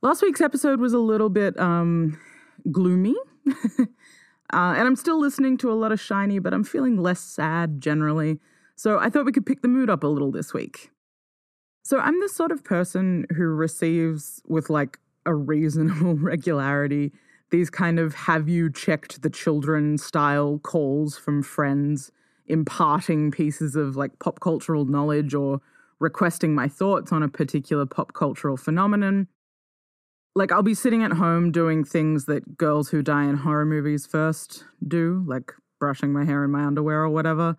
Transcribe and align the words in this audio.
Last 0.00 0.22
week's 0.22 0.40
episode 0.40 0.80
was 0.80 0.92
a 0.92 0.98
little 0.98 1.28
bit 1.28 1.58
um, 1.58 2.18
gloomy. 2.70 3.16
uh, 3.48 3.84
and 4.52 4.86
I'm 4.86 4.96
still 4.96 5.20
listening 5.20 5.56
to 5.58 5.72
a 5.72 5.74
lot 5.74 5.92
of 5.92 6.00
Shiny, 6.00 6.38
but 6.38 6.54
I'm 6.54 6.64
feeling 6.64 6.96
less 6.96 7.20
sad 7.20 7.80
generally. 7.80 8.38
So 8.76 8.98
I 8.98 9.10
thought 9.10 9.26
we 9.26 9.32
could 9.32 9.46
pick 9.46 9.62
the 9.62 9.68
mood 9.68 9.90
up 9.90 10.04
a 10.04 10.06
little 10.06 10.30
this 10.30 10.54
week. 10.54 10.90
So 11.82 11.98
I'm 11.98 12.20
the 12.20 12.28
sort 12.28 12.52
of 12.52 12.62
person 12.62 13.26
who 13.34 13.44
receives 13.44 14.42
with 14.46 14.70
like 14.70 14.98
a 15.26 15.34
reasonable 15.34 16.14
regularity 16.16 17.12
these 17.50 17.70
kind 17.70 17.98
of 17.98 18.14
have 18.14 18.48
you 18.48 18.70
checked 18.70 19.22
the 19.22 19.30
children 19.30 19.96
style 19.98 20.58
calls 20.58 21.16
from 21.16 21.42
friends 21.42 22.12
imparting 22.46 23.30
pieces 23.30 23.76
of 23.76 23.96
like 23.96 24.18
pop 24.18 24.40
cultural 24.40 24.84
knowledge 24.84 25.34
or 25.34 25.60
requesting 25.98 26.54
my 26.54 26.68
thoughts 26.68 27.12
on 27.12 27.22
a 27.22 27.28
particular 27.28 27.84
pop 27.84 28.12
cultural 28.14 28.56
phenomenon. 28.56 29.26
Like, 30.34 30.52
I'll 30.52 30.62
be 30.62 30.74
sitting 30.74 31.02
at 31.02 31.12
home 31.12 31.50
doing 31.50 31.84
things 31.84 32.26
that 32.26 32.56
girls 32.58 32.90
who 32.90 33.02
die 33.02 33.24
in 33.24 33.38
horror 33.38 33.64
movies 33.64 34.06
first 34.06 34.64
do, 34.86 35.24
like 35.26 35.52
brushing 35.80 36.12
my 36.12 36.24
hair 36.24 36.44
in 36.44 36.50
my 36.50 36.64
underwear 36.64 37.02
or 37.02 37.08
whatever. 37.08 37.56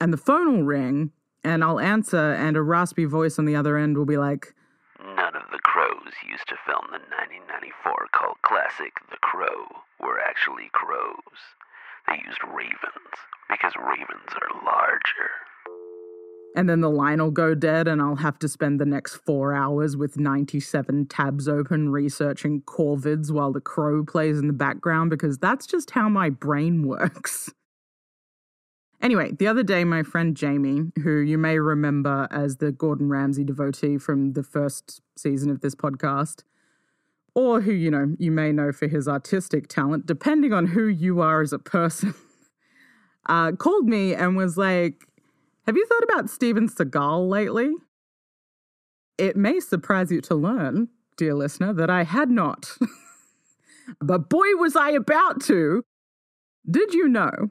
And 0.00 0.12
the 0.12 0.16
phone 0.16 0.52
will 0.52 0.64
ring, 0.64 1.12
and 1.44 1.62
I'll 1.62 1.80
answer, 1.80 2.34
and 2.34 2.56
a 2.56 2.62
raspy 2.62 3.04
voice 3.04 3.38
on 3.38 3.44
the 3.44 3.56
other 3.56 3.76
end 3.76 3.96
will 3.96 4.06
be 4.06 4.16
like, 4.16 4.54
None 4.98 5.36
of 5.36 5.46
the 5.52 5.60
crows 5.62 6.14
used 6.28 6.48
to 6.48 6.56
film 6.66 6.86
the 6.90 6.98
1994 7.14 8.08
cult 8.12 8.38
classic 8.42 8.94
The 9.10 9.18
Crow 9.22 9.66
were 10.00 10.18
actually 10.18 10.70
crows. 10.72 11.38
They 12.06 12.22
used 12.26 12.42
ravens 12.54 13.14
because 13.48 13.74
ravens 13.76 14.32
are 14.34 14.64
larger. 14.64 15.30
And 16.58 16.68
then 16.68 16.80
the 16.80 16.90
line 16.90 17.22
will 17.22 17.30
go 17.30 17.54
dead, 17.54 17.86
and 17.86 18.02
I'll 18.02 18.16
have 18.16 18.36
to 18.40 18.48
spend 18.48 18.80
the 18.80 18.84
next 18.84 19.14
four 19.14 19.54
hours 19.54 19.96
with 19.96 20.18
97 20.18 21.06
tabs 21.06 21.46
open 21.46 21.90
researching 21.90 22.62
corvids 22.62 23.30
while 23.30 23.52
the 23.52 23.60
crow 23.60 24.04
plays 24.04 24.40
in 24.40 24.48
the 24.48 24.52
background 24.52 25.10
because 25.10 25.38
that's 25.38 25.68
just 25.68 25.92
how 25.92 26.08
my 26.08 26.30
brain 26.30 26.82
works. 26.88 27.52
Anyway, 29.00 29.30
the 29.38 29.46
other 29.46 29.62
day, 29.62 29.84
my 29.84 30.02
friend 30.02 30.36
Jamie, 30.36 30.90
who 31.04 31.18
you 31.18 31.38
may 31.38 31.60
remember 31.60 32.26
as 32.32 32.56
the 32.56 32.72
Gordon 32.72 33.08
Ramsay 33.08 33.44
devotee 33.44 33.96
from 33.96 34.32
the 34.32 34.42
first 34.42 35.00
season 35.16 35.52
of 35.52 35.60
this 35.60 35.76
podcast, 35.76 36.42
or 37.36 37.60
who, 37.60 37.70
you 37.70 37.88
know, 37.88 38.16
you 38.18 38.32
may 38.32 38.50
know 38.50 38.72
for 38.72 38.88
his 38.88 39.06
artistic 39.06 39.68
talent, 39.68 40.06
depending 40.06 40.52
on 40.52 40.66
who 40.66 40.88
you 40.88 41.20
are 41.20 41.40
as 41.40 41.52
a 41.52 41.60
person, 41.60 42.16
uh, 43.26 43.52
called 43.52 43.86
me 43.86 44.12
and 44.12 44.36
was 44.36 44.58
like, 44.58 45.07
Have 45.68 45.76
you 45.76 45.84
thought 45.84 46.02
about 46.04 46.30
Steven 46.30 46.66
Seagal 46.66 47.28
lately? 47.28 47.74
It 49.18 49.36
may 49.36 49.60
surprise 49.60 50.10
you 50.10 50.22
to 50.22 50.34
learn, 50.34 50.88
dear 51.18 51.34
listener, 51.34 51.74
that 51.74 51.90
I 51.90 52.04
had 52.04 52.30
not. 52.30 52.78
but 54.00 54.30
boy, 54.30 54.46
was 54.54 54.76
I 54.76 54.92
about 54.92 55.42
to. 55.42 55.82
Did 56.70 56.94
you 56.94 57.06
know 57.06 57.50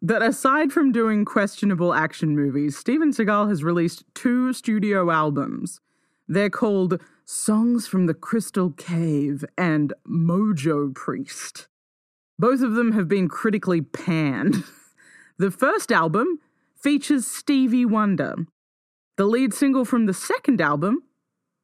that 0.00 0.22
aside 0.22 0.72
from 0.72 0.90
doing 0.90 1.26
questionable 1.26 1.92
action 1.92 2.34
movies, 2.34 2.78
Steven 2.78 3.12
Seagal 3.12 3.50
has 3.50 3.62
released 3.62 4.04
two 4.14 4.54
studio 4.54 5.10
albums. 5.10 5.82
They're 6.26 6.48
called 6.48 6.98
Songs 7.26 7.86
from 7.86 8.06
the 8.06 8.14
Crystal 8.14 8.70
Cave 8.70 9.44
and 9.58 9.92
Mojo 10.08 10.94
Priest. 10.94 11.68
Both 12.38 12.62
of 12.62 12.72
them 12.72 12.92
have 12.92 13.06
been 13.06 13.28
critically 13.28 13.82
panned. 13.82 14.64
The 15.38 15.50
first 15.50 15.90
album 15.90 16.38
features 16.82 17.26
Stevie 17.26 17.84
Wonder. 17.84 18.34
The 19.16 19.26
lead 19.26 19.52
single 19.52 19.84
from 19.84 20.06
the 20.06 20.14
second 20.14 20.60
album 20.60 21.02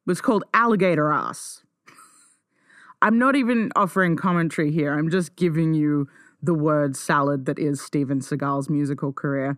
was 0.05 0.21
called 0.21 0.43
Alligator 0.53 1.11
Ass. 1.11 1.63
I'm 3.01 3.17
not 3.17 3.35
even 3.35 3.71
offering 3.75 4.15
commentary 4.15 4.71
here, 4.71 4.93
I'm 4.93 5.09
just 5.09 5.35
giving 5.35 5.73
you 5.73 6.07
the 6.41 6.53
word 6.53 6.95
salad 6.95 7.45
that 7.45 7.57
is 7.57 7.81
Steven 7.81 8.21
Seagal's 8.21 8.69
musical 8.69 9.11
career. 9.11 9.57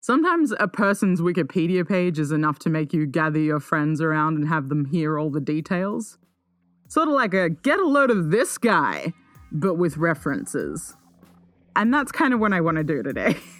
Sometimes 0.00 0.52
a 0.60 0.68
person's 0.68 1.20
Wikipedia 1.20 1.86
page 1.86 2.18
is 2.18 2.30
enough 2.30 2.58
to 2.60 2.70
make 2.70 2.92
you 2.92 3.06
gather 3.06 3.38
your 3.38 3.60
friends 3.60 4.00
around 4.00 4.36
and 4.36 4.48
have 4.48 4.68
them 4.68 4.84
hear 4.84 5.18
all 5.18 5.30
the 5.30 5.40
details. 5.40 6.18
Sort 6.88 7.08
of 7.08 7.14
like 7.14 7.34
a 7.34 7.50
get 7.50 7.80
a 7.80 7.86
load 7.86 8.10
of 8.10 8.30
this 8.30 8.58
guy, 8.58 9.12
but 9.50 9.74
with 9.74 9.96
references. 9.96 10.96
And 11.74 11.92
that's 11.92 12.12
kind 12.12 12.32
of 12.32 12.40
what 12.40 12.52
I 12.52 12.60
want 12.60 12.76
to 12.76 12.84
do 12.84 13.02
today. 13.02 13.36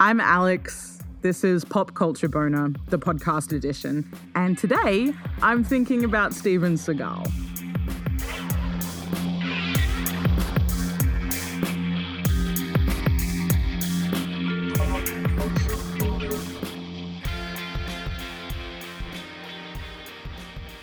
I'm 0.00 0.20
Alex. 0.20 1.00
This 1.22 1.42
is 1.42 1.64
Pop 1.64 1.94
Culture 1.94 2.28
Boner, 2.28 2.72
the 2.86 3.00
podcast 3.00 3.52
edition. 3.52 4.08
And 4.36 4.56
today, 4.56 5.12
I'm 5.42 5.64
thinking 5.64 6.04
about 6.04 6.32
Steven 6.32 6.74
Seagal. 6.74 7.26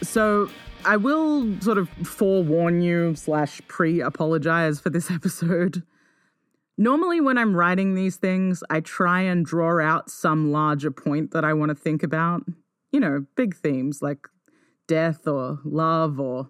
So 0.02 0.50
I 0.84 0.98
will 0.98 1.62
sort 1.62 1.78
of 1.78 1.88
forewarn 2.04 2.82
you 2.82 3.16
slash 3.16 3.62
pre 3.70 4.02
apologize 4.02 4.82
for 4.82 4.90
this 4.90 5.10
episode. 5.20 5.84
Normally, 6.78 7.22
when 7.22 7.38
I'm 7.38 7.56
writing 7.56 7.96
these 7.96 8.18
things, 8.18 8.62
I 8.70 8.82
try 8.82 9.22
and 9.22 9.46
draw 9.46 9.82
out 9.82 10.10
some 10.10 10.52
larger 10.52 10.92
point 10.92 11.32
that 11.32 11.46
I 11.46 11.54
want 11.54 11.70
to 11.70 11.76
think 11.76 12.04
about. 12.04 12.44
You 12.92 13.00
know, 13.00 13.26
big 13.36 13.56
themes 13.56 14.02
like 14.02 14.28
death 14.88 15.28
or 15.28 15.60
love 15.64 16.20
or 16.20 16.50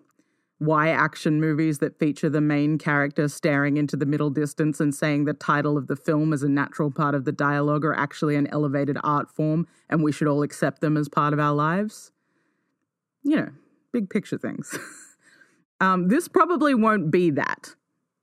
why 0.57 0.89
action 0.89 1.39
movies 1.39 1.79
that 1.79 1.99
feature 1.99 2.29
the 2.29 2.41
main 2.41 2.77
character 2.77 3.27
staring 3.27 3.77
into 3.77 3.97
the 3.97 4.05
middle 4.05 4.29
distance 4.29 4.79
and 4.79 4.95
saying 4.95 5.25
the 5.25 5.33
title 5.33 5.77
of 5.77 5.87
the 5.87 5.95
film 5.95 6.31
is 6.31 6.43
a 6.43 6.49
natural 6.49 6.89
part 6.89 7.13
of 7.13 7.25
the 7.25 7.31
dialogue 7.31 7.83
are 7.83 7.93
actually 7.93 8.35
an 8.35 8.47
elevated 8.47 8.97
art 9.03 9.29
form 9.29 9.67
and 9.89 10.01
we 10.01 10.11
should 10.11 10.27
all 10.27 10.43
accept 10.43 10.81
them 10.81 10.95
as 10.95 11.09
part 11.09 11.33
of 11.33 11.39
our 11.39 11.53
lives. 11.53 12.11
You 13.23 13.35
know, 13.35 13.49
big 13.91 14.09
picture 14.09 14.37
things. 14.37 14.77
um, 15.81 16.07
this 16.07 16.27
probably 16.27 16.73
won't 16.73 17.11
be 17.11 17.31
that. 17.31 17.75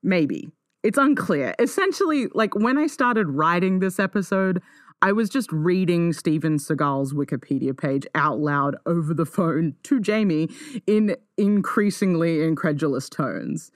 Maybe. 0.02 0.50
It's 0.82 0.98
unclear. 0.98 1.54
Essentially, 1.58 2.26
like 2.34 2.54
when 2.54 2.76
I 2.76 2.86
started 2.86 3.28
writing 3.28 3.78
this 3.78 4.00
episode, 4.00 4.60
I 5.00 5.12
was 5.12 5.28
just 5.28 5.50
reading 5.52 6.12
Steven 6.12 6.58
Seagal's 6.58 7.12
Wikipedia 7.12 7.76
page 7.76 8.06
out 8.14 8.40
loud 8.40 8.76
over 8.86 9.14
the 9.14 9.26
phone 9.26 9.74
to 9.84 10.00
Jamie 10.00 10.48
in 10.86 11.16
increasingly 11.36 12.42
incredulous 12.42 13.08
tones. 13.08 13.70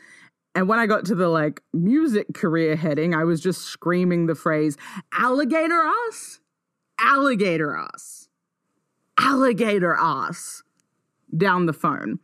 And 0.55 0.69
when 0.69 0.79
I 0.79 0.87
got 0.87 1.05
to 1.07 1.15
the 1.15 1.29
like 1.29 1.63
music 1.73 2.33
career 2.33 2.77
heading, 2.77 3.15
I 3.15 3.25
was 3.25 3.41
just 3.41 3.63
screaming 3.63 4.27
the 4.27 4.35
phrase, 4.35 4.77
alligator 5.13 5.83
ass, 6.09 6.41
alligator 6.99 7.77
ass, 7.77 8.29
alligator 9.19 9.95
ass 9.95 10.63
down 11.37 11.67
the 11.67 11.73
phone. 11.73 12.21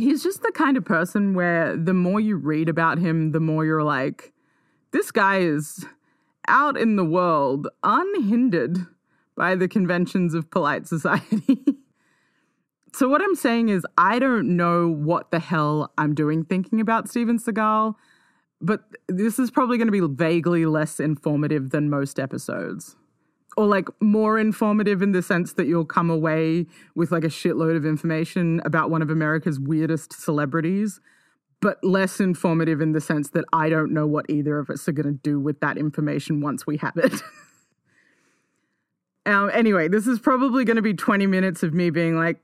He's 0.00 0.22
just 0.22 0.40
the 0.40 0.52
kind 0.52 0.78
of 0.78 0.84
person 0.84 1.34
where 1.34 1.76
the 1.76 1.92
more 1.92 2.20
you 2.20 2.36
read 2.36 2.70
about 2.70 2.98
him, 2.98 3.32
the 3.32 3.40
more 3.40 3.66
you're 3.66 3.82
like, 3.82 4.32
this 4.92 5.10
guy 5.10 5.40
is 5.40 5.84
out 6.48 6.78
in 6.78 6.96
the 6.96 7.04
world 7.04 7.68
unhindered 7.82 8.78
by 9.36 9.54
the 9.54 9.68
conventions 9.68 10.32
of 10.32 10.50
polite 10.50 10.86
society. 10.86 11.58
so, 12.94 13.10
what 13.10 13.20
I'm 13.20 13.34
saying 13.34 13.68
is, 13.68 13.84
I 13.98 14.18
don't 14.18 14.56
know 14.56 14.88
what 14.88 15.30
the 15.30 15.38
hell 15.38 15.92
I'm 15.98 16.14
doing 16.14 16.44
thinking 16.44 16.80
about 16.80 17.10
Steven 17.10 17.38
Seagal, 17.38 17.94
but 18.62 18.80
this 19.06 19.38
is 19.38 19.50
probably 19.50 19.76
going 19.76 19.92
to 19.92 19.92
be 19.92 20.14
vaguely 20.14 20.64
less 20.64 20.98
informative 20.98 21.70
than 21.70 21.90
most 21.90 22.18
episodes. 22.18 22.96
Or 23.56 23.66
like 23.66 23.88
more 24.00 24.38
informative 24.38 25.02
in 25.02 25.12
the 25.12 25.22
sense 25.22 25.54
that 25.54 25.66
you'll 25.66 25.84
come 25.84 26.08
away 26.08 26.66
with 26.94 27.10
like 27.10 27.24
a 27.24 27.28
shitload 27.28 27.76
of 27.76 27.84
information 27.84 28.60
about 28.64 28.90
one 28.90 29.02
of 29.02 29.10
America's 29.10 29.58
weirdest 29.58 30.12
celebrities 30.12 31.00
but 31.60 31.82
less 31.84 32.20
informative 32.20 32.80
in 32.80 32.92
the 32.92 33.00
sense 33.00 33.30
that 33.30 33.44
I 33.52 33.68
don't 33.68 33.92
know 33.92 34.06
what 34.06 34.28
either 34.28 34.58
of 34.58 34.70
us 34.70 34.88
are 34.88 34.92
going 34.92 35.06
to 35.06 35.12
do 35.12 35.38
with 35.38 35.60
that 35.60 35.76
information 35.76 36.40
once 36.40 36.66
we 36.66 36.78
have 36.78 36.96
it. 36.96 37.20
um, 39.26 39.50
anyway, 39.52 39.88
this 39.88 40.06
is 40.06 40.18
probably 40.18 40.64
going 40.64 40.76
to 40.76 40.82
be 40.82 40.94
20 40.94 41.26
minutes 41.26 41.62
of 41.62 41.74
me 41.74 41.90
being 41.90 42.16
like, 42.16 42.38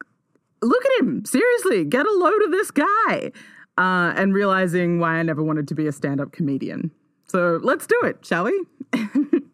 look 0.62 0.84
at 0.84 1.00
him, 1.00 1.24
seriously, 1.24 1.84
get 1.84 2.06
a 2.06 2.12
load 2.12 2.42
of 2.42 2.50
this 2.50 2.70
guy, 2.70 3.32
uh, 3.78 4.12
and 4.16 4.34
realizing 4.34 5.00
why 5.00 5.14
I 5.14 5.22
never 5.22 5.42
wanted 5.42 5.66
to 5.68 5.74
be 5.74 5.86
a 5.86 5.92
stand 5.92 6.20
up 6.20 6.32
comedian. 6.32 6.90
So 7.26 7.58
let's 7.62 7.86
do 7.86 7.98
it, 8.04 8.24
shall 8.24 8.44
we? 8.44 8.64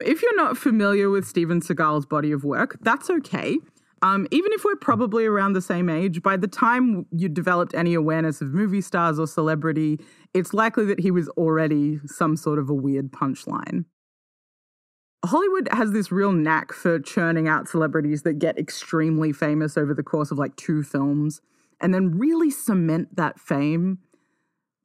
if 0.00 0.22
you're 0.22 0.36
not 0.36 0.56
familiar 0.56 1.10
with 1.10 1.26
Steven 1.26 1.60
Seagal's 1.60 2.06
body 2.06 2.32
of 2.32 2.44
work, 2.44 2.76
that's 2.82 3.10
okay. 3.10 3.58
Um, 4.02 4.26
even 4.30 4.52
if 4.52 4.64
we're 4.64 4.76
probably 4.76 5.24
around 5.24 5.54
the 5.54 5.62
same 5.62 5.88
age, 5.88 6.22
by 6.22 6.36
the 6.36 6.46
time 6.46 7.06
you 7.10 7.28
developed 7.28 7.74
any 7.74 7.94
awareness 7.94 8.42
of 8.42 8.52
movie 8.52 8.82
stars 8.82 9.18
or 9.18 9.26
celebrity, 9.26 9.98
it's 10.34 10.52
likely 10.52 10.84
that 10.86 11.00
he 11.00 11.10
was 11.10 11.28
already 11.30 12.00
some 12.06 12.36
sort 12.36 12.58
of 12.58 12.68
a 12.68 12.74
weird 12.74 13.10
punchline. 13.10 13.86
Hollywood 15.24 15.68
has 15.72 15.92
this 15.92 16.12
real 16.12 16.32
knack 16.32 16.72
for 16.72 17.00
churning 17.00 17.48
out 17.48 17.68
celebrities 17.68 18.22
that 18.22 18.34
get 18.34 18.58
extremely 18.58 19.32
famous 19.32 19.76
over 19.76 19.94
the 19.94 20.02
course 20.02 20.30
of 20.30 20.38
like 20.38 20.54
two 20.56 20.82
films 20.82 21.40
and 21.80 21.92
then 21.92 22.18
really 22.18 22.50
cement 22.50 23.16
that 23.16 23.40
fame 23.40 23.98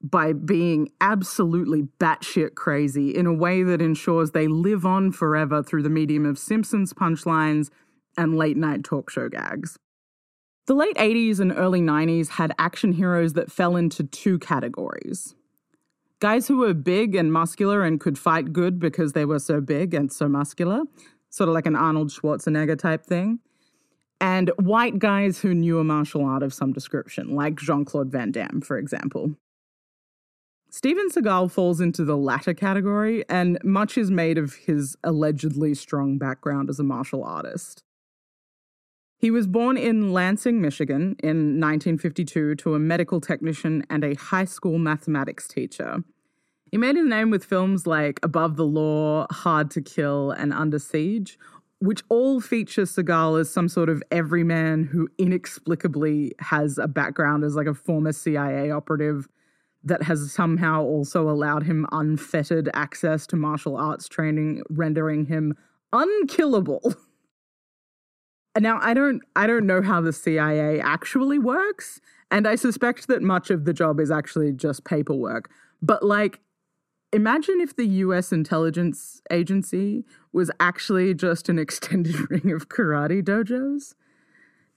by 0.04 0.34
being 0.34 0.92
absolutely 1.00 1.84
batshit 2.00 2.56
crazy 2.56 3.16
in 3.16 3.26
a 3.26 3.34
way 3.34 3.64
that 3.64 3.82
ensures 3.82 4.32
they 4.32 4.48
live 4.48 4.86
on 4.86 5.12
forever 5.12 5.62
through 5.62 5.84
the 5.84 5.90
medium 5.90 6.26
of 6.26 6.40
Simpsons 6.40 6.94
punchlines 6.94 7.70
and 8.18 8.36
late 8.36 8.58
night 8.58 8.84
talk 8.84 9.10
show 9.10 9.30
gags. 9.30 9.78
The 10.68 10.74
late 10.74 10.96
80s 10.96 11.40
and 11.40 11.52
early 11.56 11.82
90s 11.82 12.30
had 12.30 12.54
action 12.58 12.94
heroes 12.94 13.34
that 13.34 13.52
fell 13.52 13.76
into 13.76 14.04
two 14.04 14.40
categories. 14.40 15.36
Guys 16.20 16.48
who 16.48 16.58
were 16.58 16.74
big 16.74 17.16
and 17.16 17.34
muscular 17.34 17.84
and 17.84 18.00
could 18.00 18.18
fight 18.18 18.54
good 18.54 18.80
because 18.80 19.14
they 19.14 19.26
were 19.26 19.40
so 19.40 19.60
big 19.60 19.94
and 19.94 20.12
so 20.12 20.30
muscular, 20.30 20.82
sort 21.30 21.50
of 21.50 21.56
like 21.56 21.66
an 21.66 21.76
Arnold 21.76 22.10
Schwarzenegger 22.10 22.78
type 22.78 23.06
thing. 23.06 23.40
And 24.20 24.52
white 24.60 25.00
guys 25.00 25.40
who 25.40 25.56
knew 25.56 25.80
a 25.80 25.84
martial 25.84 26.24
art 26.24 26.44
of 26.44 26.54
some 26.54 26.74
description, 26.74 27.36
like 27.36 27.56
Jean 27.56 27.84
Claude 27.86 28.12
Van 28.12 28.32
Damme, 28.32 28.62
for 28.62 28.78
example. 28.78 29.36
Steven 30.74 31.10
Seagal 31.10 31.52
falls 31.52 31.82
into 31.82 32.06
the 32.06 32.16
latter 32.16 32.54
category, 32.54 33.26
and 33.28 33.60
much 33.62 33.98
is 33.98 34.10
made 34.10 34.38
of 34.38 34.56
his 34.56 34.96
allegedly 35.04 35.74
strong 35.74 36.18
background 36.18 36.70
as 36.70 36.80
a 36.80 36.84
martial 36.84 37.26
artist. 37.26 37.84
He 39.18 39.32
was 39.32 39.48
born 39.48 39.76
in 39.76 40.14
Lansing, 40.14 40.62
Michigan 40.62 41.18
in 41.22 41.60
1952 41.60 42.56
to 42.56 42.74
a 42.74 42.80
medical 42.80 43.20
technician 43.20 43.86
and 43.90 44.06
a 44.06 44.16
high 44.16 44.46
school 44.46 44.80
mathematics 44.80 45.46
teacher. 45.46 46.06
He 46.72 46.78
made 46.78 46.96
his 46.96 47.06
name 47.06 47.32
with 47.32 47.44
films 47.44 47.86
like 47.86 48.22
Above 48.24 48.56
the 48.56 48.66
Law, 48.66 49.28
Hard 49.30 49.72
to 49.72 49.82
Kill, 49.82 50.32
and 50.32 50.54
Under 50.54 50.80
Siege, 50.80 51.38
which 51.80 52.02
all 52.08 52.40
feature 52.40 52.84
Seagal 52.84 53.42
as 53.42 53.50
some 53.50 53.68
sort 53.68 53.90
of 53.90 54.02
everyman 54.10 54.86
who 54.86 55.10
inexplicably 55.18 56.32
has 56.40 56.78
a 56.78 56.88
background 56.88 57.44
as 57.44 57.58
like 57.58 57.68
a 57.68 57.74
former 57.74 58.14
CIA 58.14 58.72
operative 58.72 59.28
that 59.84 60.04
has 60.04 60.32
somehow 60.32 60.84
also 60.84 61.30
allowed 61.30 61.64
him 61.64 61.88
unfettered 61.92 62.70
access 62.74 63.26
to 63.28 63.36
martial 63.36 63.78
arts 63.78 64.08
training, 64.08 64.64
rendering 64.70 65.26
him 65.26 65.56
unkillable. 65.92 66.94
now 68.60 68.80
I 68.82 68.94
don't 68.94 69.22
I 69.36 69.48
don't 69.48 69.66
know 69.66 69.82
how 69.82 70.02
the 70.02 70.14
CIA 70.14 70.80
actually 70.80 71.40
works, 71.40 72.00
and 72.30 72.48
I 72.48 72.56
suspect 72.56 73.08
that 73.08 73.22
much 73.22 73.50
of 73.50 73.66
the 73.66 73.74
job 73.74 74.00
is 74.00 74.12
actually 74.12 74.52
just 74.54 74.84
paperwork. 74.84 75.50
But 75.82 76.04
like 76.04 76.40
imagine 77.14 77.60
if 77.60 77.76
the 77.76 77.88
US 77.88 78.32
intelligence 78.32 79.22
agency 79.30 80.06
was 80.32 80.52
actually 80.60 81.14
just 81.14 81.50
an 81.50 81.60
extended 81.66 82.30
ring 82.30 82.52
of 82.52 82.70
karate 82.70 83.24
dojos 83.24 83.96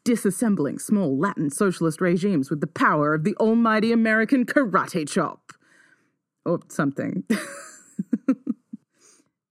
disassembling 0.04 0.80
small 0.80 1.18
Latin 1.18 1.50
socialist 1.50 2.00
regimes 2.00 2.50
with 2.50 2.60
the 2.60 2.66
power 2.66 3.14
of 3.14 3.24
the 3.24 3.36
almighty 3.36 3.92
American 3.92 4.44
karate 4.44 5.08
chop. 5.08 5.52
Or 6.46 6.60
something. 6.68 7.24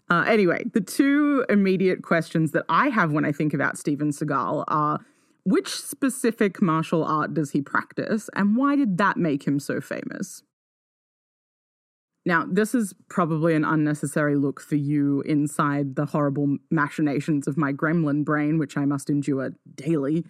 uh, 0.09 0.25
anyway, 0.27 0.63
the 0.73 0.81
two 0.81 1.43
immediate 1.49 2.03
questions 2.03 2.51
that 2.51 2.65
I 2.69 2.89
have 2.89 3.11
when 3.11 3.25
I 3.25 3.31
think 3.31 3.53
about 3.53 3.79
Steven 3.79 4.11
Seagal 4.11 4.63
are 4.67 4.99
which 5.43 5.69
specific 5.69 6.61
martial 6.61 7.03
art 7.03 7.33
does 7.33 7.51
he 7.51 7.61
practice, 7.61 8.29
and 8.35 8.55
why 8.55 8.75
did 8.75 8.97
that 8.97 9.17
make 9.17 9.45
him 9.45 9.59
so 9.59 9.81
famous? 9.81 10.43
Now, 12.25 12.45
this 12.49 12.73
is 12.73 12.93
probably 13.09 13.53
an 13.53 13.65
unnecessary 13.65 14.37
look 14.37 14.61
for 14.61 14.75
you 14.75 15.21
inside 15.21 15.95
the 15.95 16.05
horrible 16.05 16.57
machinations 16.71 17.47
of 17.47 17.57
my 17.57 17.73
gremlin 17.73 18.23
brain, 18.23 18.57
which 18.57 18.77
I 18.77 18.85
must 18.85 19.09
endure 19.09 19.51
daily. 19.75 20.23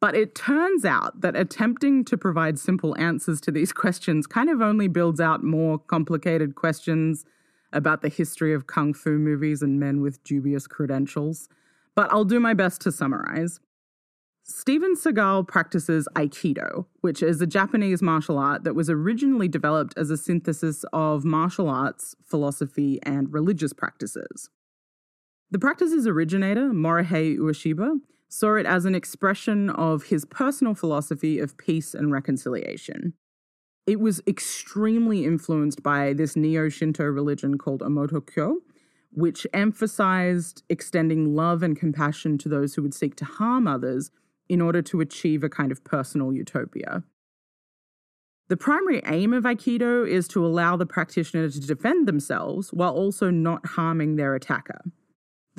But 0.00 0.14
it 0.14 0.34
turns 0.34 0.84
out 0.86 1.20
that 1.20 1.36
attempting 1.36 2.04
to 2.06 2.16
provide 2.16 2.58
simple 2.58 2.96
answers 2.96 3.40
to 3.42 3.52
these 3.52 3.72
questions 3.72 4.26
kind 4.26 4.48
of 4.48 4.62
only 4.62 4.88
builds 4.88 5.20
out 5.20 5.44
more 5.44 5.78
complicated 5.78 6.54
questions 6.54 7.26
about 7.72 8.00
the 8.00 8.08
history 8.08 8.54
of 8.54 8.66
kung 8.66 8.94
fu 8.94 9.18
movies 9.18 9.62
and 9.62 9.78
men 9.78 10.00
with 10.00 10.24
dubious 10.24 10.66
credentials. 10.66 11.48
But 11.94 12.10
I'll 12.12 12.24
do 12.24 12.40
my 12.40 12.54
best 12.54 12.80
to 12.82 12.92
summarize. 12.92 13.60
Steven 14.42 14.96
Seagal 14.96 15.46
practices 15.46 16.08
Aikido, 16.16 16.86
which 17.02 17.22
is 17.22 17.40
a 17.40 17.46
Japanese 17.46 18.02
martial 18.02 18.38
art 18.38 18.64
that 18.64 18.74
was 18.74 18.88
originally 18.88 19.48
developed 19.48 19.94
as 19.96 20.10
a 20.10 20.16
synthesis 20.16 20.84
of 20.92 21.24
martial 21.24 21.68
arts, 21.68 22.16
philosophy, 22.24 22.98
and 23.02 23.32
religious 23.32 23.72
practices. 23.72 24.48
The 25.50 25.58
practice's 25.58 26.06
originator, 26.06 26.70
Morihei 26.70 27.36
Ueshiba, 27.36 28.00
saw 28.30 28.54
it 28.54 28.64
as 28.64 28.84
an 28.84 28.94
expression 28.94 29.68
of 29.70 30.04
his 30.04 30.24
personal 30.24 30.74
philosophy 30.74 31.38
of 31.40 31.58
peace 31.58 31.94
and 31.94 32.12
reconciliation. 32.12 33.12
It 33.86 33.98
was 33.98 34.22
extremely 34.26 35.24
influenced 35.24 35.82
by 35.82 36.12
this 36.12 36.36
neo 36.36 36.68
Shinto 36.68 37.04
religion 37.04 37.58
called 37.58 37.80
Amoto 37.80 38.24
Kyo, 38.24 38.58
which 39.12 39.48
emphasized 39.52 40.62
extending 40.68 41.34
love 41.34 41.64
and 41.64 41.76
compassion 41.76 42.38
to 42.38 42.48
those 42.48 42.74
who 42.74 42.82
would 42.82 42.94
seek 42.94 43.16
to 43.16 43.24
harm 43.24 43.66
others 43.66 44.12
in 44.48 44.60
order 44.60 44.80
to 44.82 45.00
achieve 45.00 45.42
a 45.42 45.48
kind 45.48 45.72
of 45.72 45.82
personal 45.82 46.32
utopia. 46.32 47.02
The 48.48 48.56
primary 48.56 49.02
aim 49.06 49.32
of 49.32 49.44
Aikido 49.44 50.08
is 50.08 50.28
to 50.28 50.46
allow 50.46 50.76
the 50.76 50.86
practitioner 50.86 51.48
to 51.48 51.60
defend 51.60 52.06
themselves 52.06 52.72
while 52.72 52.92
also 52.92 53.30
not 53.30 53.66
harming 53.66 54.14
their 54.14 54.36
attacker. 54.36 54.80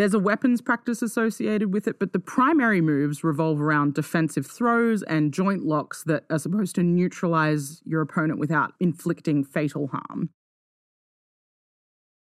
There's 0.01 0.15
a 0.15 0.19
weapons 0.19 0.61
practice 0.61 1.03
associated 1.03 1.71
with 1.75 1.87
it, 1.87 1.99
but 1.99 2.11
the 2.11 2.17
primary 2.17 2.81
moves 2.81 3.23
revolve 3.23 3.61
around 3.61 3.93
defensive 3.93 4.47
throws 4.47 5.03
and 5.03 5.31
joint 5.31 5.63
locks 5.63 6.03
that 6.05 6.23
are 6.31 6.39
supposed 6.39 6.73
to 6.77 6.81
neutralize 6.81 7.83
your 7.85 8.01
opponent 8.01 8.39
without 8.39 8.73
inflicting 8.79 9.43
fatal 9.43 9.89
harm. 9.89 10.31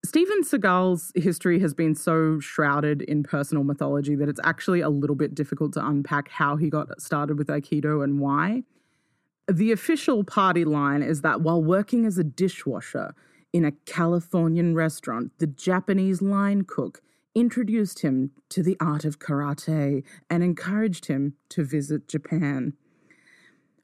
Steven 0.05 0.45
Seagal's 0.45 1.13
history 1.15 1.61
has 1.61 1.73
been 1.73 1.95
so 1.95 2.39
shrouded 2.41 3.01
in 3.01 3.23
personal 3.23 3.65
mythology 3.65 4.17
that 4.17 4.29
it's 4.29 4.41
actually 4.45 4.83
a 4.83 4.91
little 4.91 5.17
bit 5.17 5.35
difficult 5.35 5.73
to 5.73 5.87
unpack 5.87 6.29
how 6.29 6.57
he 6.57 6.69
got 6.69 7.01
started 7.01 7.39
with 7.39 7.49
Aikido 7.49 8.05
and 8.05 8.21
why. 8.21 8.65
The 9.51 9.73
official 9.73 10.25
party 10.25 10.67
line 10.67 11.03
is 11.03 11.23
that 11.23 11.41
while 11.41 11.65
working 11.65 12.05
as 12.05 12.19
a 12.19 12.25
dishwasher 12.25 13.15
in 13.51 13.65
a 13.65 13.73
Californian 13.87 14.75
restaurant, 14.75 15.33
the 15.39 15.47
Japanese 15.47 16.21
line 16.21 16.65
cook 16.65 17.01
introduced 17.35 18.01
him 18.01 18.31
to 18.51 18.63
the 18.63 18.77
art 18.81 19.05
of 19.05 19.19
karate 19.19 20.05
and 20.29 20.43
encouraged 20.43 21.07
him 21.07 21.35
to 21.51 21.65
visit 21.65 22.09
Japan. 22.09 22.75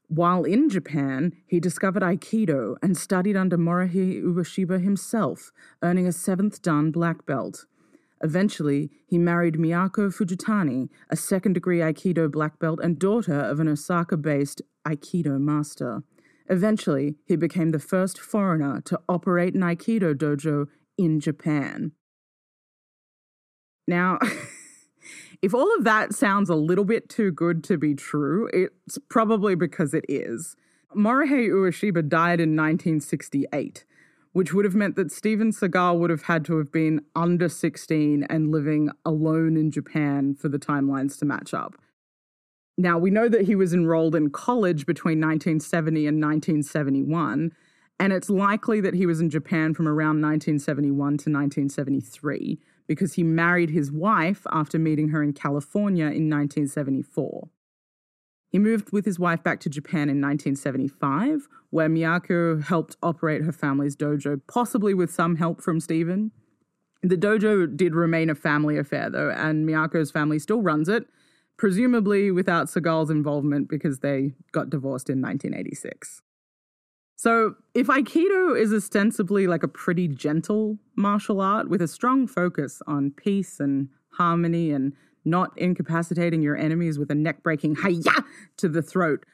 While 0.07 0.43
in 0.43 0.69
Japan, 0.69 1.33
he 1.45 1.59
discovered 1.59 2.01
Aikido 2.01 2.77
and 2.81 2.97
studied 2.97 3.35
under 3.35 3.57
Morihei 3.57 4.23
Ueshiba 4.23 4.81
himself, 4.81 5.51
earning 5.83 6.07
a 6.07 6.11
seventh 6.11 6.61
Dan 6.63 6.89
black 6.89 7.27
belt. 7.27 7.65
Eventually, 8.21 8.89
he 9.05 9.17
married 9.17 9.55
Miyako 9.55 10.11
Fujitani, 10.11 10.89
a 11.09 11.15
second 11.15 11.53
degree 11.53 11.77
Aikido 11.77 12.29
black 12.29 12.59
belt 12.59 12.79
and 12.81 12.99
daughter 12.99 13.39
of 13.39 13.59
an 13.59 13.67
Osaka 13.67 14.17
based 14.17 14.61
Aikido 14.85 15.39
master. 15.39 16.03
Eventually, 16.49 17.15
he 17.25 17.35
became 17.35 17.69
the 17.69 17.79
first 17.79 18.19
foreigner 18.19 18.81
to 18.81 18.99
operate 19.07 19.53
an 19.53 19.61
Aikido 19.61 20.15
dojo 20.15 20.67
in 20.97 21.19
Japan. 21.19 21.91
Now, 23.89 24.19
if 25.41 25.53
all 25.53 25.75
of 25.75 25.83
that 25.83 26.13
sounds 26.13 26.49
a 26.49 26.55
little 26.55 26.85
bit 26.85 27.09
too 27.09 27.31
good 27.31 27.63
to 27.65 27.77
be 27.77 27.95
true, 27.95 28.47
it's 28.53 28.99
probably 29.09 29.55
because 29.55 29.95
it 29.95 30.05
is. 30.07 30.55
Morihei 30.95 31.49
Ueshiba 31.49 32.07
died 32.07 32.39
in 32.39 32.55
1968, 32.55 33.85
which 34.31 34.53
would 34.53 34.63
have 34.63 34.75
meant 34.75 34.95
that 34.95 35.11
Steven 35.11 35.51
Seagal 35.51 35.99
would 35.99 36.11
have 36.11 36.23
had 36.23 36.45
to 36.45 36.57
have 36.59 36.71
been 36.71 37.01
under 37.15 37.49
16 37.49 38.25
and 38.29 38.51
living 38.51 38.91
alone 39.05 39.57
in 39.57 39.71
Japan 39.71 40.35
for 40.35 40.49
the 40.49 40.59
timelines 40.59 41.17
to 41.19 41.25
match 41.25 41.53
up. 41.53 41.75
Now, 42.77 42.99
we 42.99 43.09
know 43.09 43.27
that 43.27 43.45
he 43.45 43.55
was 43.55 43.73
enrolled 43.73 44.15
in 44.15 44.29
college 44.29 44.85
between 44.85 45.19
1970 45.19 46.07
and 46.07 46.21
1971, 46.21 47.51
and 47.99 48.13
it's 48.13 48.29
likely 48.29 48.81
that 48.81 48.93
he 48.93 49.07
was 49.07 49.19
in 49.19 49.31
Japan 49.31 49.73
from 49.73 49.87
around 49.87 50.21
1971 50.21 50.95
to 50.95 51.31
1973 51.31 52.59
because 52.89 53.13
he 53.13 53.23
married 53.23 53.69
his 53.69 53.91
wife 53.91 54.47
after 54.51 54.79
meeting 54.79 55.09
her 55.09 55.21
in 55.21 55.31
California 55.31 56.05
in 56.05 56.27
1974. 56.27 57.47
He 58.49 58.57
moved 58.57 58.91
with 58.91 59.05
his 59.05 59.19
wife 59.19 59.43
back 59.43 59.59
to 59.59 59.69
Japan 59.69 60.09
in 60.09 60.19
1975, 60.19 61.47
where 61.69 61.87
Miyako 61.87 62.63
helped 62.63 62.97
operate 63.03 63.43
her 63.43 63.51
family's 63.51 63.95
dojo, 63.95 64.41
possibly 64.51 64.95
with 64.95 65.13
some 65.13 65.35
help 65.35 65.61
from 65.61 65.79
Stephen. 65.79 66.31
The 67.03 67.15
dojo 67.15 67.77
did 67.77 67.93
remain 67.93 68.31
a 68.31 68.35
family 68.35 68.75
affair, 68.75 69.11
though, 69.11 69.29
and 69.29 69.69
Miyako's 69.69 70.09
family 70.09 70.39
still 70.39 70.63
runs 70.63 70.89
it, 70.89 71.05
presumably 71.57 72.31
without 72.31 72.69
Seagal's 72.69 73.11
involvement 73.11 73.69
because 73.69 73.99
they 73.99 74.33
got 74.51 74.71
divorced 74.71 75.11
in 75.11 75.21
1986. 75.21 76.23
So, 77.21 77.55
if 77.73 77.87
Aikido 77.87 78.57
is 78.57 78.73
ostensibly 78.73 79.45
like 79.45 79.61
a 79.61 79.67
pretty 79.67 80.07
gentle 80.07 80.77
martial 80.95 81.41
art 81.41 81.69
with 81.69 81.81
a 81.81 81.87
strong 81.89 82.27
focus 82.27 82.81
on 82.87 83.11
peace 83.11 83.59
and 83.59 83.89
harmony 84.11 84.71
and 84.71 84.93
not 85.25 85.51
incapacitating 85.57 86.41
your 86.41 86.55
enemies 86.55 86.97
with 86.97 87.11
a 87.11 87.15
neck 87.15 87.43
breaking 87.43 87.75
hiya 87.83 88.23
to 88.55 88.69
the 88.69 88.81
throat, 88.81 89.25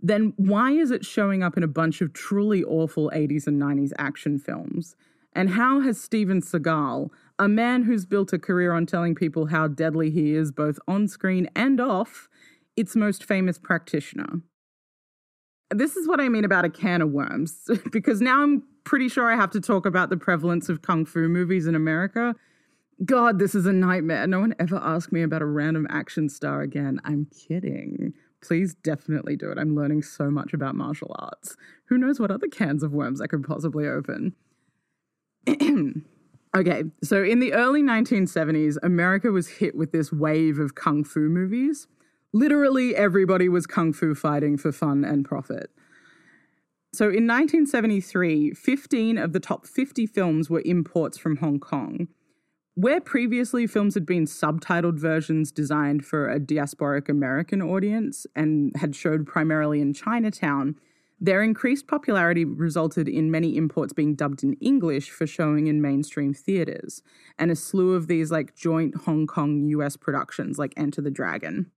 then 0.00 0.34
why 0.36 0.70
is 0.70 0.92
it 0.92 1.04
showing 1.04 1.42
up 1.42 1.56
in 1.56 1.64
a 1.64 1.66
bunch 1.66 2.00
of 2.00 2.12
truly 2.12 2.62
awful 2.62 3.10
80s 3.12 3.48
and 3.48 3.60
90s 3.60 3.90
action 3.98 4.38
films? 4.38 4.94
And 5.32 5.50
how 5.50 5.80
has 5.80 6.00
Steven 6.00 6.42
Seagal, 6.42 7.10
a 7.40 7.48
man 7.48 7.82
who's 7.82 8.06
built 8.06 8.32
a 8.32 8.38
career 8.38 8.72
on 8.72 8.86
telling 8.86 9.16
people 9.16 9.46
how 9.46 9.66
deadly 9.66 10.12
he 10.12 10.36
is 10.36 10.52
both 10.52 10.78
on 10.86 11.08
screen 11.08 11.48
and 11.56 11.80
off, 11.80 12.28
its 12.76 12.94
most 12.94 13.24
famous 13.24 13.58
practitioner? 13.58 14.42
This 15.74 15.96
is 15.96 16.06
what 16.08 16.20
I 16.20 16.28
mean 16.28 16.44
about 16.44 16.64
a 16.64 16.70
can 16.70 17.02
of 17.02 17.10
worms, 17.10 17.70
because 17.92 18.20
now 18.20 18.42
I'm 18.42 18.62
pretty 18.84 19.08
sure 19.08 19.30
I 19.30 19.36
have 19.36 19.50
to 19.50 19.60
talk 19.60 19.86
about 19.86 20.10
the 20.10 20.16
prevalence 20.16 20.68
of 20.68 20.82
kung 20.82 21.04
fu 21.04 21.28
movies 21.28 21.66
in 21.66 21.74
America. 21.74 22.34
God, 23.04 23.38
this 23.38 23.54
is 23.54 23.66
a 23.66 23.72
nightmare. 23.72 24.26
No 24.26 24.40
one 24.40 24.54
ever 24.60 24.76
asked 24.76 25.12
me 25.12 25.22
about 25.22 25.42
a 25.42 25.46
random 25.46 25.86
action 25.90 26.28
star 26.28 26.62
again. 26.62 27.00
I'm 27.04 27.26
kidding. 27.26 28.12
Please 28.40 28.74
definitely 28.74 29.36
do 29.36 29.50
it. 29.50 29.58
I'm 29.58 29.74
learning 29.74 30.02
so 30.02 30.30
much 30.30 30.52
about 30.52 30.74
martial 30.74 31.14
arts. 31.18 31.56
Who 31.86 31.98
knows 31.98 32.20
what 32.20 32.30
other 32.30 32.48
cans 32.48 32.82
of 32.82 32.92
worms 32.92 33.20
I 33.20 33.26
could 33.26 33.44
possibly 33.44 33.86
open? 33.86 34.34
okay, 36.56 36.84
so 37.02 37.22
in 37.22 37.40
the 37.40 37.52
early 37.54 37.82
1970s, 37.82 38.76
America 38.82 39.30
was 39.30 39.48
hit 39.48 39.74
with 39.74 39.92
this 39.92 40.12
wave 40.12 40.58
of 40.58 40.74
kung 40.74 41.02
fu 41.02 41.28
movies. 41.28 41.88
Literally 42.32 42.96
everybody 42.96 43.48
was 43.48 43.66
kung 43.66 43.92
fu 43.92 44.14
fighting 44.14 44.56
for 44.56 44.72
fun 44.72 45.04
and 45.04 45.24
profit. 45.24 45.70
So 46.94 47.04
in 47.04 47.26
1973, 47.26 48.52
15 48.52 49.18
of 49.18 49.32
the 49.32 49.40
top 49.40 49.66
50 49.66 50.06
films 50.06 50.50
were 50.50 50.62
imports 50.64 51.18
from 51.18 51.36
Hong 51.36 51.58
Kong. 51.58 52.08
Where 52.74 53.00
previously 53.00 53.66
films 53.66 53.94
had 53.94 54.06
been 54.06 54.24
subtitled 54.24 54.98
versions 54.98 55.52
designed 55.52 56.06
for 56.06 56.30
a 56.30 56.40
diasporic 56.40 57.10
American 57.10 57.60
audience 57.60 58.26
and 58.34 58.74
had 58.76 58.96
showed 58.96 59.26
primarily 59.26 59.82
in 59.82 59.92
Chinatown, 59.92 60.76
their 61.20 61.42
increased 61.42 61.86
popularity 61.86 62.46
resulted 62.46 63.08
in 63.08 63.30
many 63.30 63.56
imports 63.56 63.92
being 63.92 64.14
dubbed 64.14 64.42
in 64.42 64.54
English 64.54 65.10
for 65.10 65.26
showing 65.26 65.66
in 65.66 65.82
mainstream 65.82 66.32
theaters, 66.32 67.02
and 67.38 67.50
a 67.50 67.56
slew 67.56 67.92
of 67.94 68.06
these 68.06 68.30
like 68.30 68.54
joint 68.54 69.02
Hong 69.02 69.26
Kong 69.26 69.62
US 69.68 69.96
productions 69.96 70.58
like 70.58 70.72
Enter 70.76 71.02
the 71.02 71.10
Dragon. 71.10 71.70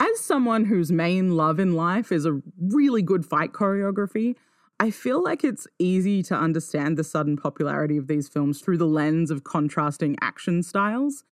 As 0.00 0.18
someone 0.18 0.64
whose 0.64 0.90
main 0.90 1.36
love 1.36 1.60
in 1.60 1.74
life 1.74 2.10
is 2.10 2.24
a 2.24 2.40
really 2.58 3.02
good 3.02 3.26
fight 3.26 3.52
choreography, 3.52 4.34
I 4.80 4.90
feel 4.90 5.22
like 5.22 5.44
it's 5.44 5.66
easy 5.78 6.22
to 6.22 6.34
understand 6.34 6.96
the 6.96 7.04
sudden 7.04 7.36
popularity 7.36 7.98
of 7.98 8.06
these 8.06 8.26
films 8.26 8.62
through 8.62 8.78
the 8.78 8.86
lens 8.86 9.30
of 9.30 9.44
contrasting 9.44 10.16
action 10.22 10.62
styles. 10.62 11.24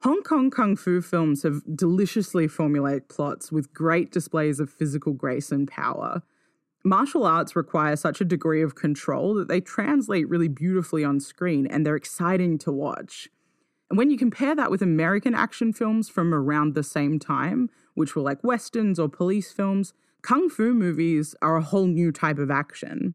Hong 0.00 0.22
Kong 0.22 0.50
kung 0.50 0.76
fu 0.76 1.02
films 1.02 1.42
have 1.42 1.60
deliciously 1.76 2.48
formulaic 2.48 3.08
plots 3.08 3.52
with 3.52 3.74
great 3.74 4.10
displays 4.12 4.60
of 4.60 4.70
physical 4.70 5.12
grace 5.12 5.52
and 5.52 5.68
power. 5.68 6.22
Martial 6.84 7.26
arts 7.26 7.54
require 7.54 7.96
such 7.96 8.22
a 8.22 8.24
degree 8.24 8.62
of 8.62 8.76
control 8.76 9.34
that 9.34 9.48
they 9.48 9.60
translate 9.60 10.26
really 10.30 10.48
beautifully 10.48 11.04
on 11.04 11.20
screen 11.20 11.66
and 11.66 11.84
they're 11.84 11.96
exciting 11.96 12.56
to 12.58 12.72
watch. 12.72 13.28
And 13.90 13.96
when 13.96 14.10
you 14.10 14.18
compare 14.18 14.54
that 14.54 14.70
with 14.70 14.82
American 14.82 15.34
action 15.34 15.72
films 15.72 16.08
from 16.08 16.34
around 16.34 16.74
the 16.74 16.82
same 16.82 17.18
time, 17.18 17.70
which 17.94 18.14
were 18.14 18.22
like 18.22 18.44
westerns 18.44 18.98
or 18.98 19.08
police 19.08 19.50
films, 19.52 19.94
kung 20.22 20.48
fu 20.48 20.74
movies 20.74 21.34
are 21.40 21.56
a 21.56 21.62
whole 21.62 21.86
new 21.86 22.12
type 22.12 22.38
of 22.38 22.50
action. 22.50 23.14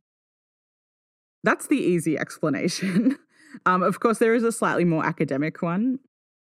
That's 1.44 1.68
the 1.68 1.78
easy 1.78 2.18
explanation. 2.24 3.18
um, 3.66 3.84
of 3.84 4.00
course, 4.00 4.20
there 4.20 4.36
is 4.36 4.44
a 4.44 4.52
slightly 4.52 4.86
more 4.86 5.06
academic 5.06 5.62
one. 5.62 6.00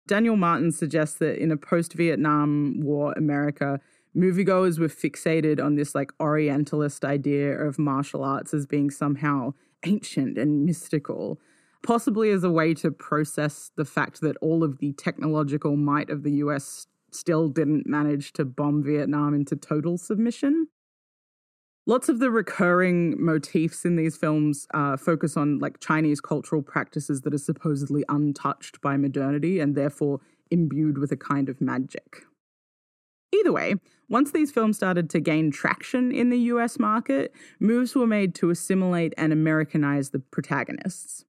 Daniel 0.08 0.38
Martin 0.38 0.72
suggests 0.72 1.18
that 1.20 1.42
in 1.42 1.52
a 1.52 1.58
post 1.58 1.94
Vietnam 1.94 2.80
War 2.80 3.14
America, 3.18 3.80
moviegoers 4.16 4.80
were 4.80 4.88
fixated 4.88 5.64
on 5.64 5.76
this 5.76 5.94
like 5.94 6.12
Orientalist 6.20 7.04
idea 7.04 7.58
of 7.58 7.78
martial 7.78 8.24
arts 8.24 8.54
as 8.54 8.66
being 8.66 8.90
somehow 8.90 9.54
ancient 9.86 10.38
and 10.38 10.66
mystical 10.66 11.40
possibly 11.84 12.32
as 12.32 12.44
a 12.44 12.52
way 12.52 12.74
to 12.76 12.92
process 12.92 13.72
the 13.76 13.86
fact 13.86 14.22
that 14.22 14.38
all 14.38 14.64
of 14.64 14.80
the 14.80 14.94
technological 14.94 15.76
might 15.76 16.10
of 16.10 16.24
the 16.24 16.34
US 16.34 16.88
still 17.12 17.50
didn't 17.50 17.88
manage 17.88 18.34
to 18.34 18.46
bomb 18.46 18.84
Vietnam 18.84 19.34
into 19.34 19.56
total 19.56 19.98
submission. 19.98 20.68
Lots 21.86 22.10
of 22.10 22.20
the 22.20 22.30
recurring 22.30 23.16
motifs 23.18 23.86
in 23.86 23.96
these 23.96 24.18
films 24.18 24.68
uh, 24.74 24.98
focus 24.98 25.38
on 25.38 25.60
like 25.60 25.80
Chinese 25.80 26.20
cultural 26.20 26.62
practices 26.62 27.22
that 27.22 27.34
are 27.34 27.38
supposedly 27.38 28.04
untouched 28.10 28.82
by 28.82 28.98
modernity 28.98 29.60
and 29.62 29.74
therefore 29.74 30.20
imbued 30.52 30.98
with 30.98 31.14
a 31.14 31.18
kind 31.18 31.48
of 31.48 31.62
magic. 31.62 32.24
Either 33.34 33.52
way, 33.54 33.76
once 34.10 34.32
these 34.32 34.52
films 34.52 34.78
started 34.78 35.10
to 35.10 35.20
gain 35.20 35.52
traction 35.52 36.12
in 36.12 36.30
the 36.30 36.40
US 36.52 36.80
market, 36.80 37.34
moves 37.60 37.96
were 37.96 38.08
made 38.08 38.36
to 38.36 38.50
assimilate 38.50 39.14
and 39.18 39.32
Americanize 39.32 40.10
the 40.10 40.20
protagonists. 40.20 41.26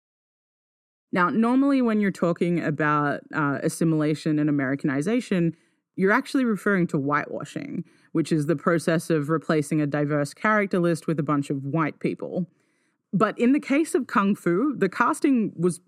Now, 1.13 1.31
normally 1.31 1.81
when 1.83 2.01
you're 2.01 2.11
talking 2.11 2.63
about 2.63 3.21
uh, 3.35 3.59
assimilation 3.63 4.39
and 4.39 4.51
Americanization, 4.51 5.57
you're 5.97 6.13
actually 6.13 6.45
referring 6.45 6.87
to 6.89 6.99
whitewashing, 6.99 7.85
which 8.13 8.31
is 8.31 8.47
the 8.47 8.57
process 8.57 9.11
of 9.11 9.31
replacing 9.31 9.81
a 9.81 9.87
diverse 9.87 10.33
character 10.35 10.79
list 10.79 11.07
with 11.07 11.19
a 11.19 11.25
bunch 11.25 11.51
of 11.51 11.65
white 11.65 11.99
people. 11.99 12.47
But 13.13 13.39
in 13.39 13.53
the 13.53 13.61
case 13.61 13.95
of 13.95 14.07
Kung 14.07 14.35
Fu, 14.35 14.77
the 14.77 14.89
casting 14.89 15.53
was 15.57 15.81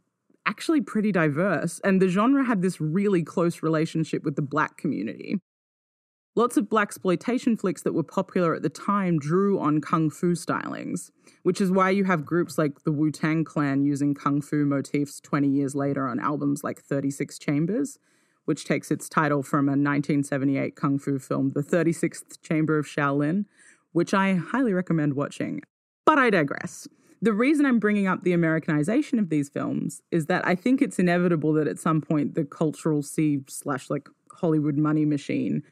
actually 0.46 0.80
pretty 0.80 1.12
diverse, 1.12 1.80
and 1.84 2.00
the 2.00 2.08
genre 2.08 2.44
had 2.44 2.62
this 2.62 2.80
really 2.80 3.22
close 3.22 3.62
relationship 3.62 4.24
with 4.24 4.36
the 4.36 4.42
black 4.42 4.78
community. 4.78 5.36
Lots 6.36 6.56
of 6.56 6.66
blaxploitation 6.66 7.60
flicks 7.60 7.82
that 7.82 7.92
were 7.92 8.04
popular 8.04 8.54
at 8.54 8.62
the 8.62 8.68
time 8.68 9.18
drew 9.18 9.58
on 9.58 9.80
kung 9.80 10.10
fu 10.10 10.34
stylings, 10.34 11.10
which 11.42 11.60
is 11.60 11.72
why 11.72 11.90
you 11.90 12.04
have 12.04 12.24
groups 12.24 12.56
like 12.56 12.84
the 12.84 12.92
Wu 12.92 13.10
Tang 13.10 13.42
Clan 13.42 13.82
using 13.82 14.14
kung 14.14 14.40
fu 14.40 14.64
motifs 14.64 15.20
20 15.20 15.48
years 15.48 15.74
later 15.74 16.06
on 16.06 16.20
albums 16.20 16.62
like 16.62 16.80
36 16.80 17.36
Chambers, 17.36 17.98
which 18.44 18.64
takes 18.64 18.92
its 18.92 19.08
title 19.08 19.42
from 19.42 19.68
a 19.68 19.72
1978 19.72 20.76
kung 20.76 21.00
fu 21.00 21.18
film, 21.18 21.50
The 21.52 21.62
36th 21.62 22.40
Chamber 22.42 22.78
of 22.78 22.86
Shaolin, 22.86 23.46
which 23.90 24.14
I 24.14 24.34
highly 24.34 24.72
recommend 24.72 25.14
watching. 25.14 25.62
But 26.06 26.20
I 26.20 26.30
digress. 26.30 26.86
The 27.20 27.32
reason 27.32 27.66
I'm 27.66 27.80
bringing 27.80 28.06
up 28.06 28.22
the 28.22 28.32
Americanization 28.32 29.18
of 29.18 29.30
these 29.30 29.48
films 29.48 30.00
is 30.12 30.26
that 30.26 30.46
I 30.46 30.54
think 30.54 30.80
it's 30.80 31.00
inevitable 31.00 31.52
that 31.54 31.66
at 31.66 31.80
some 31.80 32.00
point 32.00 32.36
the 32.36 32.44
cultural 32.44 33.02
sieve 33.02 33.46
slash 33.48 33.90
like 33.90 34.08
Hollywood 34.32 34.78
money 34.78 35.04
machine 35.04 35.64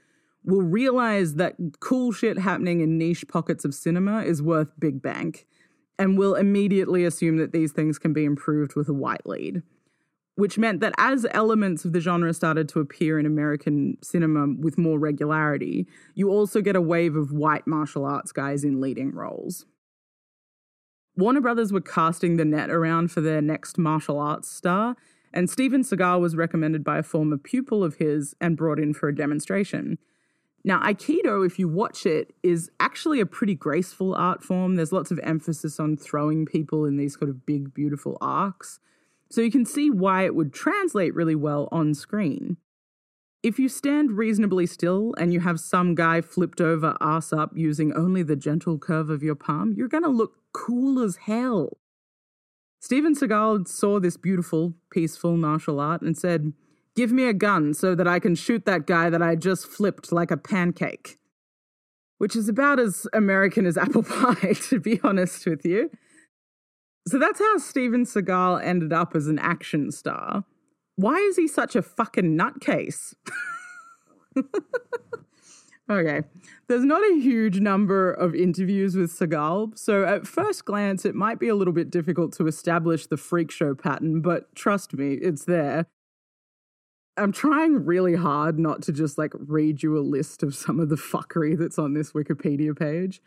will 0.45 0.63
realize 0.63 1.35
that 1.35 1.57
cool 1.81 2.13
shit 2.13 2.39
happening 2.39 2.81
in 2.81 2.99
niche 2.99 3.27
pockets 3.29 3.65
of 3.65 3.75
cinema 3.75 4.23
is 4.23 4.43
worth 4.43 4.73
big 4.79 5.03
bank 5.03 5.47
and 5.99 6.17
will 6.17 6.35
immediately 6.35 7.05
assume 7.05 7.37
that 7.39 7.53
these 7.53 7.73
things 7.73 7.99
can 7.99 8.13
be 8.13 8.25
improved 8.25 8.75
with 8.77 8.89
a 8.89 8.95
white 8.95 9.27
lead. 9.27 9.63
Which 10.37 10.57
meant 10.57 10.79
that 10.81 10.95
as 10.99 11.27
elements 11.33 11.85
of 11.85 11.93
the 11.93 12.01
genre 12.01 12.33
started 12.33 12.69
to 12.69 12.81
appear 12.81 13.19
in 13.19 13.27
American 13.27 13.99
cinema 14.03 14.47
with 14.61 14.79
more 14.79 14.97
regularity, 14.97 15.89
you 16.15 16.31
also 16.31 16.61
get 16.61 16.77
a 16.77 16.81
wave 16.81 17.17
of 17.17 17.33
white 17.33 17.67
martial 17.67 18.05
arts 18.05 18.31
guys 18.31 18.63
in 18.63 18.81
leading 18.81 19.13
roles. 19.13 19.67
Warner 21.17 21.41
Brothers 21.41 21.73
were 21.73 21.81
casting 21.81 22.37
the 22.37 22.45
net 22.45 22.71
around 22.71 23.11
for 23.11 23.21
their 23.21 23.43
next 23.43 23.77
martial 23.77 24.21
arts 24.21 24.49
star, 24.49 24.95
and 25.35 25.51
Steven 25.51 25.83
Seagal 25.83 26.21
was 26.21 26.37
recommended 26.37 26.85
by 26.85 26.99
a 26.99 27.03
former 27.03 27.37
pupil 27.37 27.83
of 27.83 27.97
his 27.97 28.37
and 28.41 28.57
brought 28.57 28.79
in 28.79 28.95
for 28.95 29.09
a 29.09 29.15
demonstration. 29.15 29.99
Now, 30.69 30.83
Aikido, 30.83 31.47
if 31.47 31.59
you 31.59 31.67
watch 31.67 32.05
it, 32.05 32.35
is 32.43 32.71
actually 32.79 33.21
a 33.21 33.27
pretty 33.27 33.55
graceful 33.55 34.15
art 34.15 34.45
form. 34.45 34.77
There's 34.77 34.93
lots 34.93 35.11
of 35.11 35.19
emphasis 35.23 35.81
on 35.81 35.97
throwing 35.97 36.45
people 36.45 36.85
in 36.85 36.99
these 36.99 37.15
sort 37.15 37.31
of 37.31 37.47
big, 37.47 37.73
beautiful 37.73 38.19
arcs. 38.21 38.79
So 39.31 39.41
you 39.41 39.51
can 39.51 39.65
see 39.65 39.89
why 39.89 40.27
it 40.27 40.35
would 40.35 40.53
translate 40.53 41.15
really 41.15 41.35
well 41.35 41.71
on 41.73 41.95
screen. 41.95 42.59
If 43.43 43.59
you 43.59 43.71
stand 43.71 44.19
reasonably 44.19 44.67
still 44.67 45.15
and 45.17 45.33
you 45.33 45.41
have 45.41 45.59
some 45.59 45.95
guy 45.95 46.21
flipped 46.21 46.61
over 46.61 46.99
ass 47.01 47.33
up 47.33 47.53
using 47.55 47.95
only 47.95 48.23
the 48.23 48.37
gentle 48.37 48.79
curve 48.79 49.09
of 49.09 49.23
your 49.23 49.37
palm, 49.37 49.73
you're 49.75 49.89
going 49.89 50.05
to 50.05 50.11
look 50.11 50.35
cool 50.53 51.03
as 51.03 51.17
hell. 51.17 51.79
Steven 52.79 53.15
Seagal 53.15 53.67
saw 53.69 53.99
this 53.99 54.19
beautiful, 54.19 54.75
peaceful 54.91 55.39
martial 55.39 55.81
art 55.81 56.03
and 56.03 56.15
said, 56.15 56.53
Give 56.99 57.13
me 57.13 57.27
a 57.27 57.33
gun 57.33 57.75
so 57.75 57.95
that 57.95 58.09
I 58.09 58.19
can 58.19 58.35
shoot 58.35 58.65
that 58.65 58.89
guy 58.89 59.09
that 59.09 59.23
I 59.23 59.37
just 59.37 59.69
flipped 59.69 60.11
like 60.11 60.33
a 60.33 60.37
pancake. 60.37 61.17
Which 62.17 62.35
is 62.35 62.49
about 62.49 62.81
as 62.81 63.07
American 63.13 63.67
as 63.67 63.79
apple 63.85 64.03
pie, 64.03 64.55
to 64.69 64.81
be 64.81 64.99
honest 65.05 65.47
with 65.47 65.65
you. 65.65 65.93
So 67.07 67.21
that's 67.21 67.39
how 67.39 67.59
Steven 67.59 68.05
Seagal 68.05 68.65
ended 68.65 68.93
up 68.93 69.15
as 69.15 69.29
an 69.29 69.39
action 69.39 69.93
star. 69.93 70.43
Why 70.97 71.19
is 71.19 71.37
he 71.37 71.47
such 71.47 71.77
a 71.77 71.83
fucking 71.83 72.37
nutcase? 72.37 73.15
Okay. 75.91 76.21
There's 76.69 76.85
not 76.85 77.01
a 77.01 77.19
huge 77.19 77.61
number 77.61 78.13
of 78.13 78.35
interviews 78.35 78.95
with 78.95 79.11
Seagal, 79.11 79.79
so 79.79 80.05
at 80.05 80.27
first 80.27 80.67
glance, 80.67 81.07
it 81.07 81.15
might 81.15 81.41
be 81.41 81.49
a 81.49 81.55
little 81.55 81.73
bit 81.73 81.89
difficult 81.89 82.35
to 82.35 82.47
establish 82.47 83.07
the 83.07 83.17
freak 83.17 83.51
show 83.51 83.75
pattern, 83.75 84.21
but 84.21 84.55
trust 84.55 84.93
me, 84.93 85.15
it's 85.15 85.47
there. 85.47 85.87
I'm 87.19 87.33
trying 87.33 87.85
really 87.85 88.15
hard 88.15 88.59
not 88.59 88.83
to 88.83 88.93
just 88.93 89.19
like 89.19 89.33
read 89.35 89.83
you 89.83 89.99
a 89.99 90.01
list 90.01 90.43
of 90.43 90.55
some 90.55 90.81
of 90.81 90.89
the 90.89 90.97
fuckery 90.97 91.59
that's 91.59 91.79
on 91.79 91.95
this 91.95 92.13
Wikipedia 92.13 92.79
page. 92.79 93.21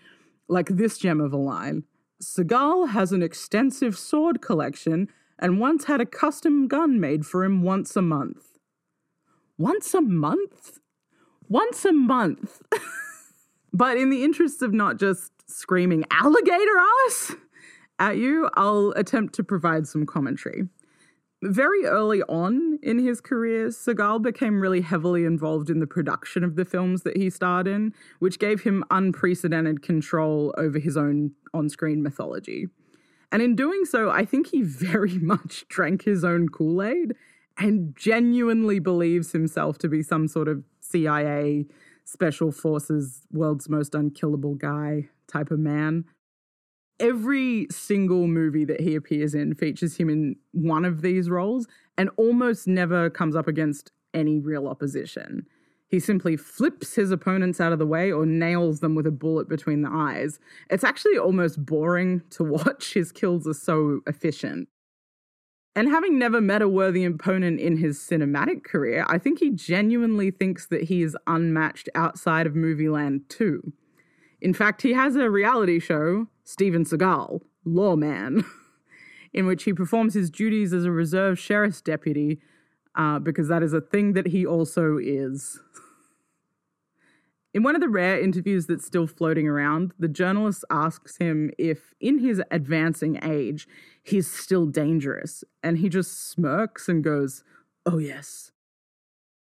Like 0.47 0.69
this 0.69 0.97
gem 0.97 1.21
of 1.21 1.33
a 1.33 1.37
line 1.37 1.83
Seagal 2.21 2.89
has 2.89 3.11
an 3.11 3.23
extensive 3.23 3.97
sword 3.97 4.41
collection 4.41 5.09
and 5.39 5.59
once 5.59 5.85
had 5.85 6.01
a 6.01 6.05
custom 6.05 6.67
gun 6.67 6.99
made 6.99 7.25
for 7.25 7.43
him 7.43 7.63
once 7.63 7.95
a 7.95 8.01
month. 8.01 8.59
Once 9.57 9.93
a 9.93 10.01
month? 10.01 10.79
once 11.51 11.83
a 11.83 11.91
month. 11.91 12.61
but 13.73 13.97
in 13.97 14.09
the 14.09 14.23
interest 14.23 14.61
of 14.61 14.73
not 14.73 14.97
just 14.97 15.33
screaming 15.47 16.05
alligator 16.09 16.79
ass 17.05 17.35
at 17.99 18.17
you, 18.17 18.49
I'll 18.55 18.93
attempt 18.95 19.35
to 19.35 19.43
provide 19.43 19.85
some 19.85 20.05
commentary. 20.05 20.69
Very 21.43 21.85
early 21.85 22.21
on 22.23 22.77
in 22.83 22.99
his 22.99 23.19
career, 23.19 23.69
Seagal 23.69 24.21
became 24.21 24.61
really 24.61 24.81
heavily 24.81 25.25
involved 25.25 25.71
in 25.71 25.79
the 25.79 25.87
production 25.87 26.43
of 26.43 26.55
the 26.55 26.65
films 26.65 27.01
that 27.01 27.17
he 27.17 27.31
starred 27.31 27.67
in, 27.67 27.95
which 28.19 28.37
gave 28.37 28.61
him 28.61 28.83
unprecedented 28.91 29.81
control 29.81 30.53
over 30.55 30.77
his 30.77 30.95
own 30.95 31.31
on 31.53 31.67
screen 31.67 32.03
mythology. 32.03 32.67
And 33.31 33.41
in 33.41 33.55
doing 33.55 33.85
so, 33.85 34.11
I 34.11 34.23
think 34.23 34.47
he 34.47 34.61
very 34.63 35.17
much 35.17 35.67
drank 35.67 36.03
his 36.03 36.23
own 36.23 36.47
Kool 36.49 36.83
Aid 36.83 37.15
and 37.57 37.95
genuinely 37.95 38.77
believes 38.77 39.31
himself 39.31 39.79
to 39.79 39.89
be 39.89 40.03
some 40.03 40.27
sort 40.27 40.47
of 40.47 40.63
CIA 40.79 41.65
special 42.05 42.51
forces 42.51 43.25
world's 43.31 43.67
most 43.67 43.95
unkillable 43.95 44.55
guy 44.55 45.09
type 45.27 45.49
of 45.49 45.59
man. 45.59 46.05
Every 47.01 47.67
single 47.71 48.27
movie 48.27 48.63
that 48.65 48.79
he 48.79 48.95
appears 48.95 49.33
in 49.33 49.55
features 49.55 49.97
him 49.97 50.09
in 50.09 50.35
one 50.51 50.85
of 50.85 51.01
these 51.01 51.29
roles 51.29 51.67
and 51.97 52.11
almost 52.15 52.67
never 52.67 53.09
comes 53.09 53.35
up 53.35 53.47
against 53.47 53.91
any 54.13 54.39
real 54.39 54.67
opposition. 54.67 55.47
He 55.87 55.99
simply 55.99 56.37
flips 56.37 56.95
his 56.95 57.11
opponents 57.11 57.59
out 57.59 57.73
of 57.73 57.79
the 57.79 57.85
way 57.85 58.11
or 58.11 58.25
nails 58.25 58.79
them 58.79 58.95
with 58.95 59.07
a 59.07 59.11
bullet 59.11 59.49
between 59.49 59.81
the 59.81 59.89
eyes. 59.91 60.39
It's 60.69 60.83
actually 60.83 61.17
almost 61.17 61.65
boring 61.65 62.21
to 62.31 62.43
watch. 62.43 62.93
His 62.93 63.11
kills 63.11 63.47
are 63.47 63.53
so 63.53 64.01
efficient. 64.07 64.69
And 65.75 65.89
having 65.89 66.19
never 66.19 66.39
met 66.39 66.61
a 66.61 66.67
worthy 66.67 67.03
opponent 67.03 67.59
in 67.59 67.77
his 67.77 67.97
cinematic 67.97 68.63
career, 68.63 69.05
I 69.07 69.17
think 69.17 69.39
he 69.39 69.51
genuinely 69.51 70.29
thinks 70.29 70.67
that 70.67 70.83
he 70.83 71.01
is 71.01 71.17
unmatched 71.27 71.89
outside 71.95 72.45
of 72.45 72.55
movie 72.55 72.89
land 72.89 73.27
too. 73.27 73.73
In 74.41 74.53
fact, 74.53 74.81
he 74.81 74.93
has 74.93 75.15
a 75.15 75.29
reality 75.29 75.79
show, 75.79 76.27
Steven 76.43 76.83
Seagal, 76.83 77.41
Lawman, 77.63 78.43
in 79.33 79.45
which 79.45 79.63
he 79.63 79.73
performs 79.73 80.13
his 80.13 80.29
duties 80.29 80.73
as 80.73 80.85
a 80.85 80.91
reserve 80.91 81.37
sheriff's 81.37 81.81
deputy 81.81 82.39
uh, 82.95 83.19
because 83.19 83.47
that 83.47 83.63
is 83.63 83.73
a 83.73 83.81
thing 83.81 84.13
that 84.13 84.27
he 84.27 84.45
also 84.45 84.97
is. 84.97 85.59
In 87.53 87.63
one 87.63 87.75
of 87.75 87.81
the 87.81 87.89
rare 87.89 88.19
interviews 88.19 88.65
that's 88.65 88.85
still 88.85 89.07
floating 89.07 89.47
around, 89.47 89.93
the 89.99 90.07
journalist 90.07 90.63
asks 90.69 91.17
him 91.17 91.51
if, 91.57 91.93
in 91.99 92.19
his 92.19 92.41
advancing 92.49 93.19
age, 93.23 93.67
he's 94.01 94.31
still 94.31 94.65
dangerous. 94.65 95.43
And 95.61 95.77
he 95.77 95.89
just 95.89 96.29
smirks 96.29 96.87
and 96.87 97.03
goes, 97.03 97.43
Oh, 97.85 97.97
yes. 97.97 98.51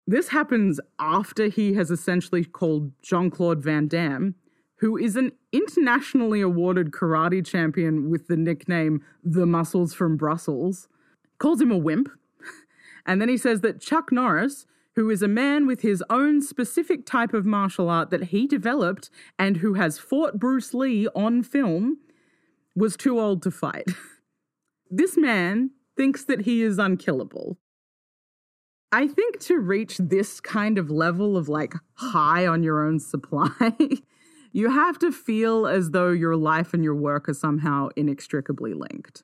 This 0.08 0.30
happens 0.30 0.80
after 1.00 1.48
he 1.48 1.74
has 1.76 1.92
essentially 1.92 2.44
called 2.44 2.92
Jean 3.02 3.30
Claude 3.30 3.62
Van 3.62 3.88
Damme, 3.88 4.36
who 4.84 4.98
is 4.98 5.16
an 5.16 5.32
internationally 5.54 6.42
awarded 6.42 6.92
karate 6.92 7.46
champion 7.46 8.10
with 8.10 8.28
the 8.28 8.36
nickname 8.36 9.02
The 9.24 9.46
Muscles 9.46 9.94
from 9.94 10.18
Brussels, 10.18 10.90
calls 11.38 11.62
him 11.62 11.72
a 11.72 11.78
wimp. 11.78 12.10
And 13.06 13.22
then 13.22 13.30
he 13.30 13.38
says 13.38 13.62
that 13.62 13.80
Chuck 13.80 14.12
Norris, 14.12 14.66
who 14.96 15.10
is 15.10 15.22
a 15.22 15.28
man 15.30 15.66
with 15.68 15.84
his 15.84 16.04
own 16.10 16.42
specific 16.42 17.06
type 17.06 17.34
of 17.34 17.46
martial 17.46 17.90
art 17.90 18.10
that 18.10 18.26
he 18.26 18.46
developed 18.46 19.10
and 19.40 19.58
who 19.58 19.76
has 19.76 20.00
fought 20.00 20.38
Bruce 20.38 20.74
Lee 20.74 21.08
on 21.16 21.44
film, 21.44 22.00
was 22.76 22.98
too 22.98 23.22
old 23.22 23.42
to 23.44 23.52
fight. 23.52 23.88
this 24.92 25.16
man 25.16 25.72
thinks 25.96 26.26
that 26.26 26.42
he 26.42 26.62
is 26.62 26.78
unkillable. 26.78 27.58
I 28.92 29.08
think 29.08 29.40
to 29.42 29.60
reach 29.60 29.98
this 29.98 30.42
kind 30.42 30.78
of 30.78 30.92
level 30.92 31.38
of 31.38 31.48
like 31.48 31.74
high 31.96 32.46
on 32.46 32.64
your 32.64 32.86
own 32.86 33.00
supply, 33.00 33.50
you 34.54 34.70
have 34.70 35.00
to 35.00 35.12
feel 35.12 35.68
as 35.68 35.92
though 35.92 36.12
your 36.12 36.36
life 36.38 36.74
and 36.74 36.84
your 36.84 36.96
work 36.96 37.28
are 37.28 37.34
somehow 37.34 37.90
inextricably 37.96 38.74
linked. 38.74 39.24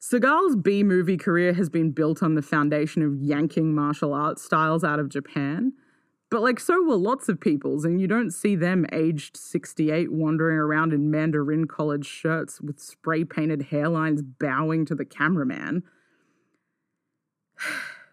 Seagal's 0.00 0.56
B 0.56 0.82
movie 0.82 1.16
career 1.16 1.54
has 1.54 1.68
been 1.68 1.92
built 1.92 2.22
on 2.22 2.34
the 2.34 2.42
foundation 2.42 3.02
of 3.02 3.16
yanking 3.16 3.74
martial 3.74 4.12
arts 4.12 4.42
styles 4.42 4.84
out 4.84 4.98
of 4.98 5.08
Japan. 5.08 5.72
But, 6.30 6.42
like, 6.42 6.60
so 6.60 6.82
will 6.82 6.98
lots 6.98 7.28
of 7.30 7.40
people's, 7.40 7.86
and 7.86 8.00
you 8.00 8.06
don't 8.06 8.32
see 8.32 8.54
them 8.54 8.84
aged 8.92 9.36
68 9.36 10.12
wandering 10.12 10.58
around 10.58 10.92
in 10.92 11.10
Mandarin 11.10 11.66
college 11.66 12.04
shirts 12.04 12.60
with 12.60 12.78
spray 12.78 13.24
painted 13.24 13.68
hairlines 13.70 14.20
bowing 14.38 14.84
to 14.86 14.94
the 14.94 15.06
cameraman. 15.06 15.84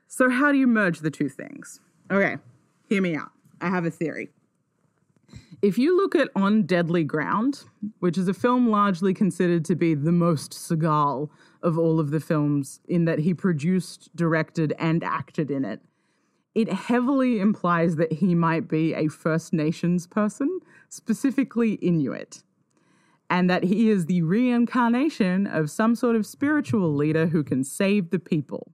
So, 0.08 0.30
how 0.30 0.54
do 0.54 0.58
you 0.58 0.66
merge 0.66 1.00
the 1.00 1.12
two 1.12 1.28
things? 1.28 1.82
Okay, 2.10 2.38
hear 2.88 3.02
me 3.02 3.18
out. 3.18 3.32
I 3.60 3.68
have 3.68 3.84
a 3.84 3.92
theory. 3.92 4.30
If 5.66 5.80
you 5.80 5.98
look 5.98 6.14
at 6.14 6.30
On 6.36 6.62
Deadly 6.62 7.04
Ground, 7.04 7.64
which 7.98 8.20
is 8.20 8.28
a 8.28 8.36
film 8.36 8.70
largely 8.70 9.16
considered 9.16 9.66
to 9.66 9.74
be 9.74 9.96
the 9.96 10.12
most 10.12 10.52
Seagal 10.52 11.28
of 11.64 11.80
all 11.80 12.00
of 12.00 12.12
the 12.12 12.20
films, 12.20 12.82
in 12.88 13.06
that 13.06 13.18
he 13.18 13.34
produced, 13.34 14.16
directed, 14.16 14.76
and 14.78 15.04
acted 15.04 15.50
in 15.50 15.66
it, 15.66 15.82
it 16.54 16.72
heavily 16.72 17.40
implies 17.40 17.96
that 17.96 18.12
he 18.12 18.36
might 18.36 18.68
be 18.68 18.94
a 18.94 19.08
First 19.08 19.54
Nations 19.54 20.06
person, 20.06 20.60
specifically 20.88 21.80
Inuit, 21.82 22.44
and 23.28 23.50
that 23.50 23.64
he 23.64 23.90
is 23.90 24.06
the 24.06 24.22
reincarnation 24.22 25.48
of 25.48 25.72
some 25.72 25.96
sort 25.96 26.16
of 26.16 26.28
spiritual 26.28 26.94
leader 26.94 27.26
who 27.26 27.44
can 27.44 27.64
save 27.64 28.12
the 28.12 28.20
people. 28.20 28.72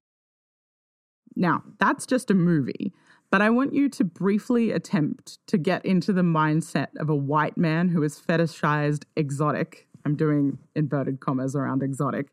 Now, 1.38 1.64
that's 1.80 2.06
just 2.06 2.30
a 2.30 2.34
movie, 2.34 2.92
but 3.32 3.42
I 3.42 3.50
want 3.50 3.74
you 3.74 3.90
to 3.90 4.04
briefly 4.04 4.72
attempt 4.72 5.40
to 5.48 5.58
get 5.58 5.86
into 5.86 6.12
the 6.12 6.22
mindset 6.22 6.90
of 7.00 7.10
a 7.10 7.16
white 7.16 7.58
man 7.58 7.88
who 7.88 8.04
is 8.04 8.20
fetishized 8.20 9.06
exotic. 9.16 9.88
I'm 10.06 10.16
doing 10.16 10.58
inverted 10.76 11.22
commas 11.22 11.56
around 11.56 11.82
exotic. 11.82 12.28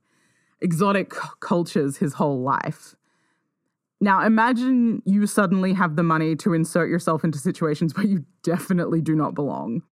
Exotic 0.61 1.11
cultures 1.41 1.99
his 1.99 2.15
whole 2.15 2.43
life. 2.43 2.97
Now, 4.01 4.25
imagine 4.25 5.03
you 5.05 5.27
suddenly 5.29 5.73
have 5.73 5.95
the 5.95 6.03
money 6.03 6.35
to 6.37 6.53
insert 6.53 6.89
yourself 6.91 7.23
into 7.23 7.39
situations 7.39 7.95
where 7.97 8.07
you 8.07 8.25
definitely 8.43 9.01
do 9.01 9.15
not 9.15 9.35
belong. 9.35 9.83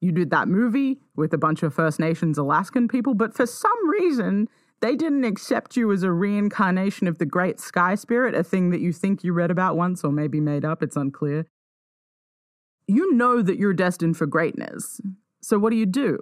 You 0.00 0.10
did 0.12 0.30
that 0.30 0.48
movie 0.48 1.00
with 1.16 1.32
a 1.32 1.38
bunch 1.38 1.62
of 1.62 1.72
First 1.72 2.00
Nations 2.00 2.36
Alaskan 2.36 2.88
people, 2.88 3.14
but 3.14 3.34
for 3.34 3.46
some 3.46 3.88
reason, 3.88 4.48
they 4.80 4.94
didn't 4.94 5.24
accept 5.24 5.76
you 5.76 5.90
as 5.92 6.02
a 6.02 6.12
reincarnation 6.12 7.08
of 7.08 7.18
the 7.18 7.26
great 7.26 7.60
sky 7.60 7.94
spirit, 7.94 8.34
a 8.34 8.44
thing 8.44 8.70
that 8.70 8.80
you 8.80 8.92
think 8.92 9.24
you 9.24 9.32
read 9.32 9.50
about 9.50 9.76
once 9.76 10.04
or 10.04 10.12
maybe 10.12 10.40
made 10.40 10.64
up, 10.64 10.82
it's 10.82 10.96
unclear. 10.96 11.46
You 12.86 13.14
know 13.14 13.42
that 13.42 13.58
you're 13.58 13.74
destined 13.74 14.16
for 14.16 14.26
greatness. 14.26 15.00
So 15.42 15.58
what 15.58 15.70
do 15.70 15.76
you 15.76 15.86
do? 15.86 16.18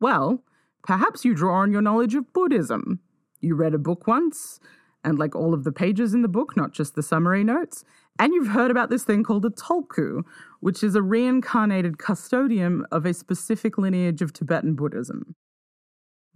Well, 0.00 0.44
perhaps 0.82 1.24
you 1.24 1.34
draw 1.34 1.56
on 1.56 1.72
your 1.72 1.82
knowledge 1.82 2.14
of 2.14 2.32
Buddhism. 2.32 3.00
You 3.40 3.54
read 3.54 3.74
a 3.74 3.78
book 3.78 4.06
once, 4.06 4.60
and 5.04 5.18
like 5.18 5.34
all 5.34 5.54
of 5.54 5.64
the 5.64 5.72
pages 5.72 6.14
in 6.14 6.22
the 6.22 6.28
book, 6.28 6.56
not 6.56 6.72
just 6.72 6.94
the 6.94 7.02
summary 7.02 7.44
notes. 7.44 7.84
And 8.18 8.32
you've 8.32 8.48
heard 8.48 8.70
about 8.70 8.90
this 8.90 9.04
thing 9.04 9.22
called 9.22 9.44
a 9.44 9.50
tulku, 9.50 10.22
which 10.60 10.82
is 10.82 10.94
a 10.94 11.02
reincarnated 11.02 11.98
custodian 11.98 12.84
of 12.90 13.06
a 13.06 13.14
specific 13.14 13.78
lineage 13.78 14.22
of 14.22 14.32
Tibetan 14.32 14.74
Buddhism. 14.74 15.34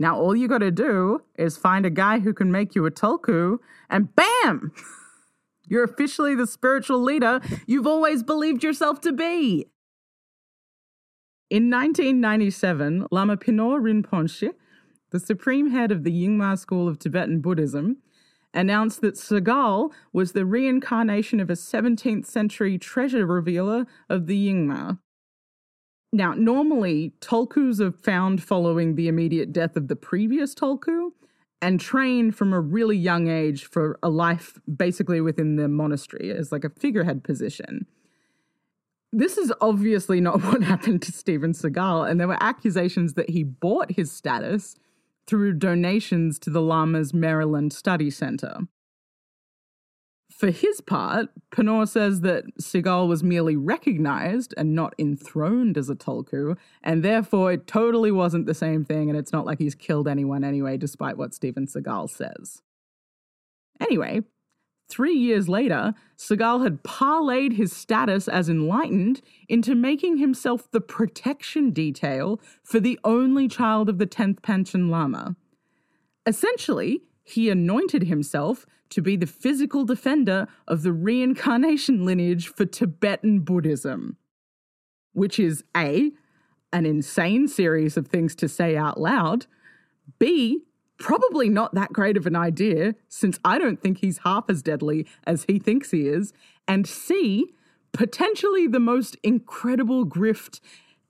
Now, 0.03 0.19
all 0.19 0.35
you 0.35 0.49
got 0.49 0.59
to 0.59 0.73
do 0.73 1.23
is 1.39 1.57
find 1.57 1.87
a 1.87 1.91
guy 1.91 2.19
who 2.19 2.35
can 2.35 2.51
make 2.51 2.75
you 2.75 2.85
a 2.87 2.91
tulku, 2.91 3.59
and 3.89 4.09
bam! 4.17 4.73
You're 5.69 5.85
officially 5.85 6.35
the 6.35 6.49
spiritual 6.49 7.01
leader 7.01 7.41
you've 7.69 7.87
always 7.87 8.25
believed 8.25 8.65
yourself 8.65 9.01
to 9.03 9.13
be. 9.13 9.69
In 11.51 11.71
1997, 11.71 13.07
Lama 13.13 13.37
Penor 13.37 13.81
Rinpoche, 13.81 14.55
the 15.13 15.21
supreme 15.21 15.71
head 15.71 15.93
of 15.93 16.03
the 16.03 16.11
Nyingma 16.11 16.59
school 16.59 16.89
of 16.89 16.99
Tibetan 16.99 17.41
Buddhism, 17.41 17.99
announced 18.53 19.03
that 19.03 19.15
Seagal 19.15 19.93
was 20.13 20.33
the 20.33 20.45
reincarnation 20.45 21.39
of 21.39 21.49
a 21.49 21.53
17th 21.53 22.27
century 22.27 22.77
treasure 22.77 23.25
revealer 23.25 23.87
of 24.11 24.27
the 24.27 24.49
Nyingma. 24.49 24.99
Now, 26.13 26.35
normally, 26.35 27.15
tulkus 27.21 27.81
are 27.81 27.91
found 27.91 28.43
following 28.43 28.97
the 28.97 29.09
immediate 29.09 29.53
death 29.53 29.77
of 29.77 29.89
the 29.89 29.97
previous 29.97 30.55
tulku 30.55 31.13
and 31.63 31.81
trained 31.81 32.37
from 32.37 32.53
a 32.53 32.61
really 32.61 32.97
young 32.97 33.29
age 33.29 33.65
for 33.65 33.99
a 34.03 34.11
life 34.11 34.61
basically 34.77 35.23
within 35.23 35.57
the 35.57 35.69
monastery 35.69 36.31
as 36.31 36.53
like 36.53 36.65
a 36.65 36.71
figurehead 36.71 37.25
position. 37.25 37.87
This 39.11 39.39
is 39.39 39.53
obviously 39.63 40.21
not 40.21 40.43
what 40.45 40.63
happened 40.63 41.01
to 41.03 41.13
Steven 41.13 41.53
Seagal, 41.53 42.11
and 42.11 42.21
there 42.21 42.29
were 42.29 42.43
accusations 42.43 43.15
that 43.15 43.31
he 43.31 43.43
bought 43.43 43.93
his 43.93 44.13
status 44.13 44.77
through 45.27 45.55
donations 45.55 46.39
to 46.41 46.51
the 46.51 46.61
Lamas 46.61 47.15
Maryland 47.15 47.73
Study 47.73 48.11
Center. 48.11 48.59
For 50.43 50.51
his 50.51 50.81
part, 50.81 51.29
Penor 51.53 51.87
says 51.87 52.23
that 52.23 52.43
Seagal 52.61 53.07
was 53.07 53.23
merely 53.23 53.55
recognized 53.55 54.53
and 54.57 54.75
not 54.75 54.93
enthroned 54.99 55.79
as 55.79 55.89
a 55.89 55.95
Tulku, 55.95 56.57
and 56.83 57.05
therefore 57.05 57.53
it 57.53 57.69
totally 57.69 58.11
wasn't 58.11 58.47
the 58.47 58.53
same 58.53 58.85
thing, 58.85 59.09
and 59.09 59.17
it's 59.17 59.33
not 59.33 59.47
like 59.47 59.61
he's 59.61 59.77
killed 59.77 60.09
anyone 60.09 60.43
anyway, 60.43 60.77
despite 60.77 61.17
what 61.17 61.33
Steven 61.33 61.69
Seagal 61.69 62.11
says. 62.11 62.61
Anyway, 63.81 64.23
three 64.89 65.15
years 65.15 65.49
later, 65.49 65.95
Seagal 66.19 66.65
had 66.65 66.83
parlayed 66.83 67.53
his 67.53 67.73
status 67.73 68.27
as 68.27 68.49
enlightened 68.49 69.23
into 69.49 69.77
making 69.77 70.17
himself 70.17 70.69
the 70.73 70.81
protection 70.81 71.71
detail 71.71 72.41
for 72.65 72.81
the 72.81 72.99
only 73.05 73.47
child 73.47 73.89
of 73.89 73.99
the 73.99 74.09
10th 74.09 74.41
Panchen 74.41 74.91
Lama. 74.91 75.37
Essentially, 76.27 77.03
he 77.25 77.51
anointed 77.51 78.05
himself 78.05 78.67
to 78.91 79.01
be 79.01 79.17
the 79.17 79.27
physical 79.27 79.85
defender 79.85 80.47
of 80.69 80.83
the 80.83 80.93
reincarnation 80.93 82.05
lineage 82.05 82.49
for 82.49 82.67
Tibetan 82.67 83.41
Buddhism. 83.41 84.17
Which 85.13 85.39
is 85.39 85.65
A, 85.77 86.13
an 86.73 86.87
insane 86.87 87.49
series 87.49 87.97
of 87.97 88.09
things 88.09 88.35
to 88.37 88.49
say 88.49 88.77
out 88.77 89.01
loud, 89.01 89.47
B, 90.19 90.63
probably 90.99 91.49
not 91.49 91.75
that 91.75 91.93
great 91.93 92.17
of 92.17 92.27
an 92.27 92.37
idea, 92.37 92.95
since 93.09 93.39
I 93.45 93.59
don't 93.59 93.81
think 93.81 93.99
he's 93.99 94.19
half 94.19 94.45
as 94.49 94.63
deadly 94.63 95.07
as 95.25 95.45
he 95.45 95.59
thinks 95.59 95.91
he 95.91 96.09
is, 96.09 96.33
and 96.69 96.87
C, 96.87 97.47
potentially 97.93 98.67
the 98.67 98.81
most 98.81 99.17
incredible 99.23 100.07
grift 100.07 100.61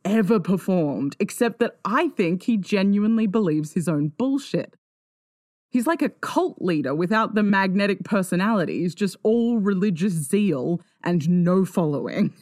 ever 0.05 0.41
performed, 0.41 1.17
except 1.21 1.59
that 1.61 1.79
I 1.85 2.09
think 2.09 2.45
he 2.45 2.57
genuinely 2.57 3.27
believes 3.27 3.73
his 3.73 3.89
own 3.89 4.09
bullshit. 4.09 4.77
He's 5.73 5.87
like 5.87 6.03
a 6.03 6.11
cult 6.11 6.61
leader 6.61 6.95
without 6.95 7.35
the 7.35 7.43
magnetic 7.43 8.05
personalities, 8.05 8.95
just 8.95 9.17
all 9.23 9.59
religious 9.59 10.13
zeal 10.13 10.83
and 11.03 11.27
no 11.29 11.65
following. 11.65 12.35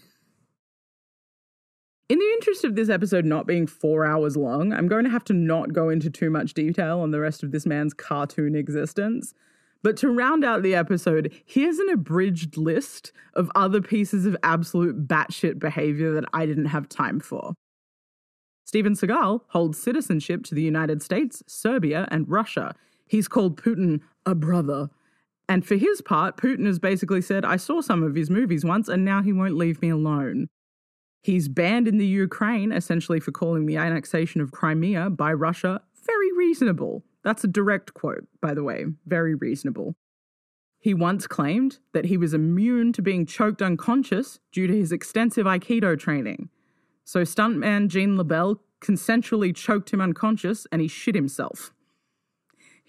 In 2.09 2.19
the 2.19 2.33
interest 2.33 2.65
of 2.65 2.75
this 2.75 2.89
episode 2.89 3.25
not 3.25 3.47
being 3.47 3.69
four 3.69 4.05
hours 4.05 4.37
long, 4.37 4.73
I'm 4.73 4.89
going 4.89 5.05
to 5.05 5.11
have 5.11 5.23
to 5.27 5.33
not 5.33 5.73
go 5.73 5.91
into 5.91 6.11
too 6.11 6.29
much 6.29 6.55
detail 6.55 6.99
on 6.99 7.13
the 7.13 7.21
rest 7.21 7.45
of 7.45 7.53
this 7.53 7.65
man's 7.65 7.95
cartoon 7.95 8.57
existence. 8.57 9.33
But 9.85 9.97
to 9.99 10.09
round 10.09 10.45
out 10.45 10.63
the 10.63 10.75
episode, 10.75 11.33
here's 11.47 11.79
an 11.79 11.89
abridged 11.89 12.57
list 12.57 13.13
of 13.35 13.49
other 13.55 13.81
pieces 13.81 14.27
of 14.27 14.37
absolute 14.43 15.07
batshit 15.07 15.61
behavior 15.61 16.13
that 16.15 16.25
I 16.33 16.47
didn't 16.47 16.67
have 16.67 16.89
time 16.89 17.21
for. 17.21 17.55
Steven 18.65 18.95
Seagal 18.95 19.43
holds 19.51 19.81
citizenship 19.81 20.43
to 20.47 20.57
the 20.57 20.63
United 20.63 21.03
States, 21.03 21.45
Serbia, 21.47 22.09
and 22.11 22.29
Russia. 22.29 22.75
He's 23.11 23.27
called 23.27 23.61
Putin 23.61 24.03
a 24.25 24.37
brother. 24.37 24.89
And 25.49 25.67
for 25.67 25.75
his 25.75 26.01
part, 26.01 26.37
Putin 26.37 26.65
has 26.67 26.79
basically 26.79 27.21
said, 27.21 27.45
I 27.45 27.57
saw 27.57 27.81
some 27.81 28.05
of 28.05 28.15
his 28.15 28.31
movies 28.31 28.65
once 28.65 28.87
and 28.89 29.05
now 29.05 29.21
he 29.21 29.33
won't 29.33 29.57
leave 29.57 29.83
me 29.83 29.89
alone. 29.89 30.47
He's 31.21 31.49
banned 31.49 31.89
in 31.89 31.99
the 31.99 32.07
Ukraine, 32.07 32.71
essentially 32.71 33.19
for 33.19 33.33
calling 33.33 33.67
the 33.67 33.77
annexation 33.77 34.41
of 34.41 34.53
Crimea 34.53 35.11
by 35.11 35.33
Russia 35.33 35.81
very 36.07 36.33
reasonable. 36.37 37.03
That's 37.25 37.43
a 37.43 37.49
direct 37.49 37.95
quote, 37.95 38.29
by 38.41 38.55
the 38.55 38.63
way, 38.63 38.85
very 39.07 39.35
reasonable. 39.35 39.97
He 40.79 40.95
once 40.95 41.27
claimed 41.27 41.79
that 41.93 42.07
he 42.07 42.17
was 42.17 42.33
immune 42.33 42.93
to 42.93 43.03
being 43.03 43.27
choked 43.27 43.61
unconscious 43.61 44.39
due 44.53 44.69
to 44.69 44.77
his 44.77 44.93
extensive 44.93 45.47
Aikido 45.47 45.99
training. 45.99 46.49
So, 47.05 47.23
stuntman 47.23 47.89
Gene 47.89 48.17
LeBell 48.17 48.61
consensually 48.81 49.53
choked 49.53 49.93
him 49.93 50.01
unconscious 50.01 50.65
and 50.71 50.81
he 50.81 50.87
shit 50.87 51.17
himself. 51.17 51.73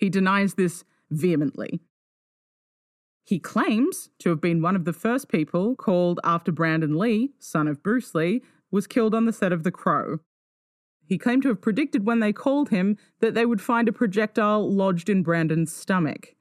He 0.02 0.10
denies 0.10 0.56
this 0.56 0.84
vehemently. 1.12 1.80
He 3.24 3.38
claims 3.38 4.10
to 4.18 4.30
have 4.30 4.42
been 4.42 4.64
one 4.64 4.76
of 4.76 4.84
the 4.84 4.94
first 4.94 5.30
people 5.30 5.76
called 5.76 6.20
after 6.24 6.52
Brandon 6.52 6.98
Lee, 6.98 7.34
son 7.38 7.68
of 7.68 7.84
Bruce 7.84 8.16
Lee, 8.16 8.42
was 8.72 8.88
killed 8.88 9.14
on 9.14 9.26
the 9.26 9.32
set 9.32 9.54
of 9.54 9.62
The 9.62 9.72
Crow. 9.72 10.18
He 11.06 11.20
claimed 11.20 11.44
to 11.44 11.50
have 11.50 11.62
predicted 11.62 12.04
when 12.04 12.20
they 12.20 12.34
called 12.34 12.70
him 12.70 12.98
that 13.20 13.36
they 13.36 13.46
would 13.46 13.62
find 13.62 13.88
a 13.88 13.94
projectile 13.94 14.68
lodged 14.68 15.08
in 15.08 15.22
Brandon's 15.22 15.72
stomach. 15.72 16.36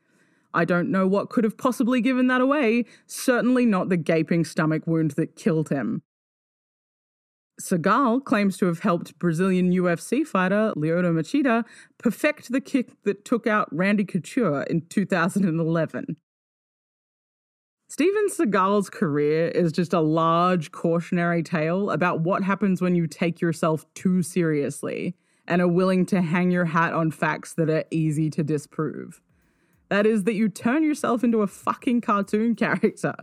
I 0.55 0.65
don't 0.65 0.91
know 0.91 1.07
what 1.07 1.29
could 1.29 1.45
have 1.45 1.59
possibly 1.59 2.01
given 2.01 2.29
that 2.29 2.41
away, 2.41 2.87
certainly 3.07 3.67
not 3.67 3.91
the 3.91 3.99
gaping 3.99 4.45
stomach 4.45 4.87
wound 4.87 5.13
that 5.13 5.37
killed 5.37 5.69
him. 5.69 6.03
Seagal 7.61 8.25
claims 8.25 8.57
to 8.57 8.67
have 8.67 8.81
helped 8.81 9.19
Brazilian 9.19 9.71
UFC 9.71 10.27
fighter 10.27 10.73
Lyoto 10.77 11.13
Machida 11.13 11.65
perfect 11.99 12.51
the 12.51 12.61
kick 12.61 13.03
that 13.05 13.25
took 13.25 13.47
out 13.47 13.69
Randy 13.71 14.05
Couture 14.05 14.63
in 14.63 14.83
2011. 14.89 16.17
Steven 17.89 18.29
Seagal's 18.29 18.89
career 18.89 19.49
is 19.49 19.73
just 19.73 19.93
a 19.93 20.01
large 20.01 20.71
cautionary 20.71 21.43
tale 21.43 21.91
about 21.91 22.21
what 22.21 22.43
happens 22.43 22.81
when 22.81 22.95
you 22.95 23.07
take 23.07 23.41
yourself 23.41 23.85
too 23.95 24.23
seriously 24.23 25.17
and 25.47 25.61
are 25.61 25.69
willing 25.69 26.07
to 26.07 26.23
hang 26.23 26.51
your 26.51 26.65
hat 26.65 26.95
on 26.95 27.11
facts 27.11 27.55
that 27.55 27.69
are 27.69 27.85
easy 27.91 28.31
to 28.31 28.45
disprove. 28.45 29.21
That 29.89 30.07
is, 30.07 30.23
that 30.23 30.35
you 30.35 30.49
turn 30.49 30.85
yourself 30.85 31.25
into 31.25 31.43
a 31.43 31.49
fucking 31.49 32.01
cartoon 32.03 32.55
character 32.57 33.15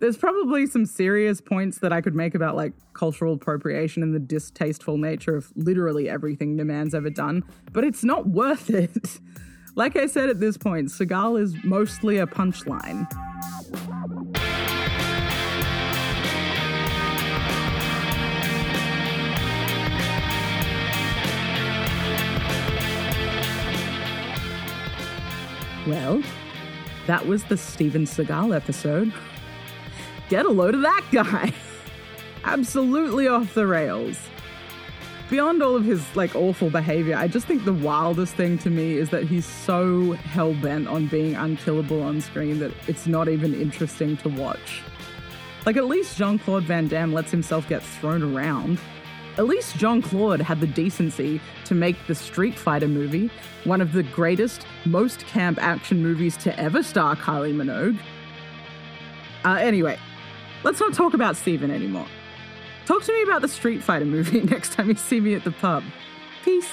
there's 0.00 0.16
probably 0.16 0.66
some 0.66 0.86
serious 0.86 1.40
points 1.40 1.78
that 1.78 1.92
I 1.92 2.00
could 2.00 2.14
make 2.14 2.34
about 2.34 2.54
like 2.54 2.72
cultural 2.92 3.34
appropriation 3.34 4.02
and 4.02 4.14
the 4.14 4.20
distasteful 4.20 4.96
nature 4.96 5.36
of 5.36 5.52
literally 5.56 6.08
everything 6.08 6.56
the 6.56 6.64
man's 6.64 6.94
ever 6.94 7.10
done, 7.10 7.42
but 7.72 7.84
it's 7.84 8.04
not 8.04 8.28
worth 8.28 8.70
it. 8.70 9.18
like 9.74 9.96
I 9.96 10.06
said 10.06 10.28
at 10.28 10.40
this 10.40 10.56
point, 10.56 10.88
Seagal 10.88 11.40
is 11.40 11.54
mostly 11.64 12.18
a 12.18 12.26
punchline. 12.26 13.06
Well, 25.86 26.22
that 27.06 27.26
was 27.26 27.44
the 27.44 27.56
Steven 27.56 28.04
Seagal 28.04 28.54
episode 28.54 29.12
get 30.28 30.46
a 30.46 30.50
load 30.50 30.74
of 30.74 30.82
that 30.82 31.04
guy. 31.12 31.52
Absolutely 32.44 33.28
off 33.28 33.54
the 33.54 33.66
rails. 33.66 34.18
Beyond 35.30 35.62
all 35.62 35.76
of 35.76 35.84
his 35.84 36.04
like 36.16 36.34
awful 36.34 36.70
behavior, 36.70 37.14
I 37.14 37.28
just 37.28 37.46
think 37.46 37.64
the 37.64 37.72
wildest 37.72 38.34
thing 38.34 38.56
to 38.58 38.70
me 38.70 38.94
is 38.94 39.10
that 39.10 39.24
he's 39.24 39.44
so 39.44 40.12
hell 40.12 40.54
bent 40.54 40.88
on 40.88 41.06
being 41.06 41.34
unkillable 41.34 42.02
on 42.02 42.22
screen 42.22 42.60
that 42.60 42.72
it's 42.86 43.06
not 43.06 43.28
even 43.28 43.54
interesting 43.54 44.16
to 44.18 44.30
watch. 44.30 44.82
Like 45.66 45.76
at 45.76 45.84
least 45.84 46.16
Jean 46.16 46.38
Claude 46.38 46.64
Van 46.64 46.88
Damme 46.88 47.12
lets 47.12 47.30
himself 47.30 47.68
get 47.68 47.82
thrown 47.82 48.22
around. 48.34 48.78
At 49.36 49.46
least 49.46 49.76
Jean 49.76 50.00
Claude 50.00 50.40
had 50.40 50.60
the 50.60 50.66
decency 50.66 51.42
to 51.66 51.74
make 51.74 51.96
the 52.06 52.14
Street 52.14 52.58
Fighter 52.58 52.88
movie, 52.88 53.30
one 53.64 53.82
of 53.82 53.92
the 53.92 54.02
greatest, 54.02 54.66
most 54.86 55.26
camp 55.26 55.62
action 55.62 56.02
movies 56.02 56.38
to 56.38 56.58
ever 56.58 56.82
star 56.82 57.14
Kylie 57.16 57.54
Minogue. 57.54 57.98
Uh, 59.44 59.56
anyway, 59.60 59.98
Let's 60.64 60.80
not 60.80 60.94
talk 60.94 61.14
about 61.14 61.36
Steven 61.36 61.70
anymore. 61.70 62.06
Talk 62.86 63.02
to 63.04 63.12
me 63.12 63.22
about 63.22 63.42
the 63.42 63.48
Street 63.48 63.82
Fighter 63.82 64.04
movie 64.04 64.40
next 64.44 64.72
time 64.72 64.88
you 64.88 64.96
see 64.96 65.20
me 65.20 65.34
at 65.34 65.44
the 65.44 65.52
pub. 65.52 65.84
Peace. 66.44 66.68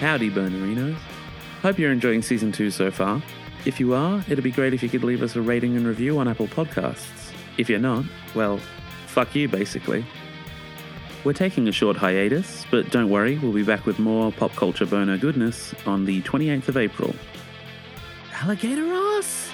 Howdy, 0.00 0.30
Bonerinos. 0.30 0.96
Hope 1.60 1.78
you're 1.78 1.92
enjoying 1.92 2.22
season 2.22 2.52
two 2.52 2.70
so 2.70 2.90
far. 2.90 3.22
If 3.66 3.78
you 3.78 3.92
are, 3.92 4.24
it'd 4.28 4.42
be 4.42 4.50
great 4.50 4.72
if 4.72 4.82
you 4.82 4.88
could 4.88 5.04
leave 5.04 5.22
us 5.22 5.36
a 5.36 5.42
rating 5.42 5.76
and 5.76 5.86
review 5.86 6.18
on 6.18 6.26
Apple 6.26 6.48
Podcasts. 6.48 7.32
If 7.58 7.68
you're 7.68 7.78
not, 7.78 8.06
well, 8.34 8.58
fuck 9.06 9.34
you, 9.34 9.46
basically. 9.46 10.06
We're 11.22 11.34
taking 11.34 11.68
a 11.68 11.72
short 11.72 11.98
hiatus, 11.98 12.64
but 12.70 12.90
don't 12.90 13.10
worry, 13.10 13.36
we'll 13.38 13.52
be 13.52 13.62
back 13.62 13.84
with 13.84 13.98
more 13.98 14.32
pop 14.32 14.52
culture 14.52 14.86
boner 14.86 15.18
goodness 15.18 15.74
on 15.84 16.06
the 16.06 16.22
28th 16.22 16.68
of 16.68 16.76
April. 16.78 17.14
Alligator 18.32 18.84
Ross! 18.84 19.49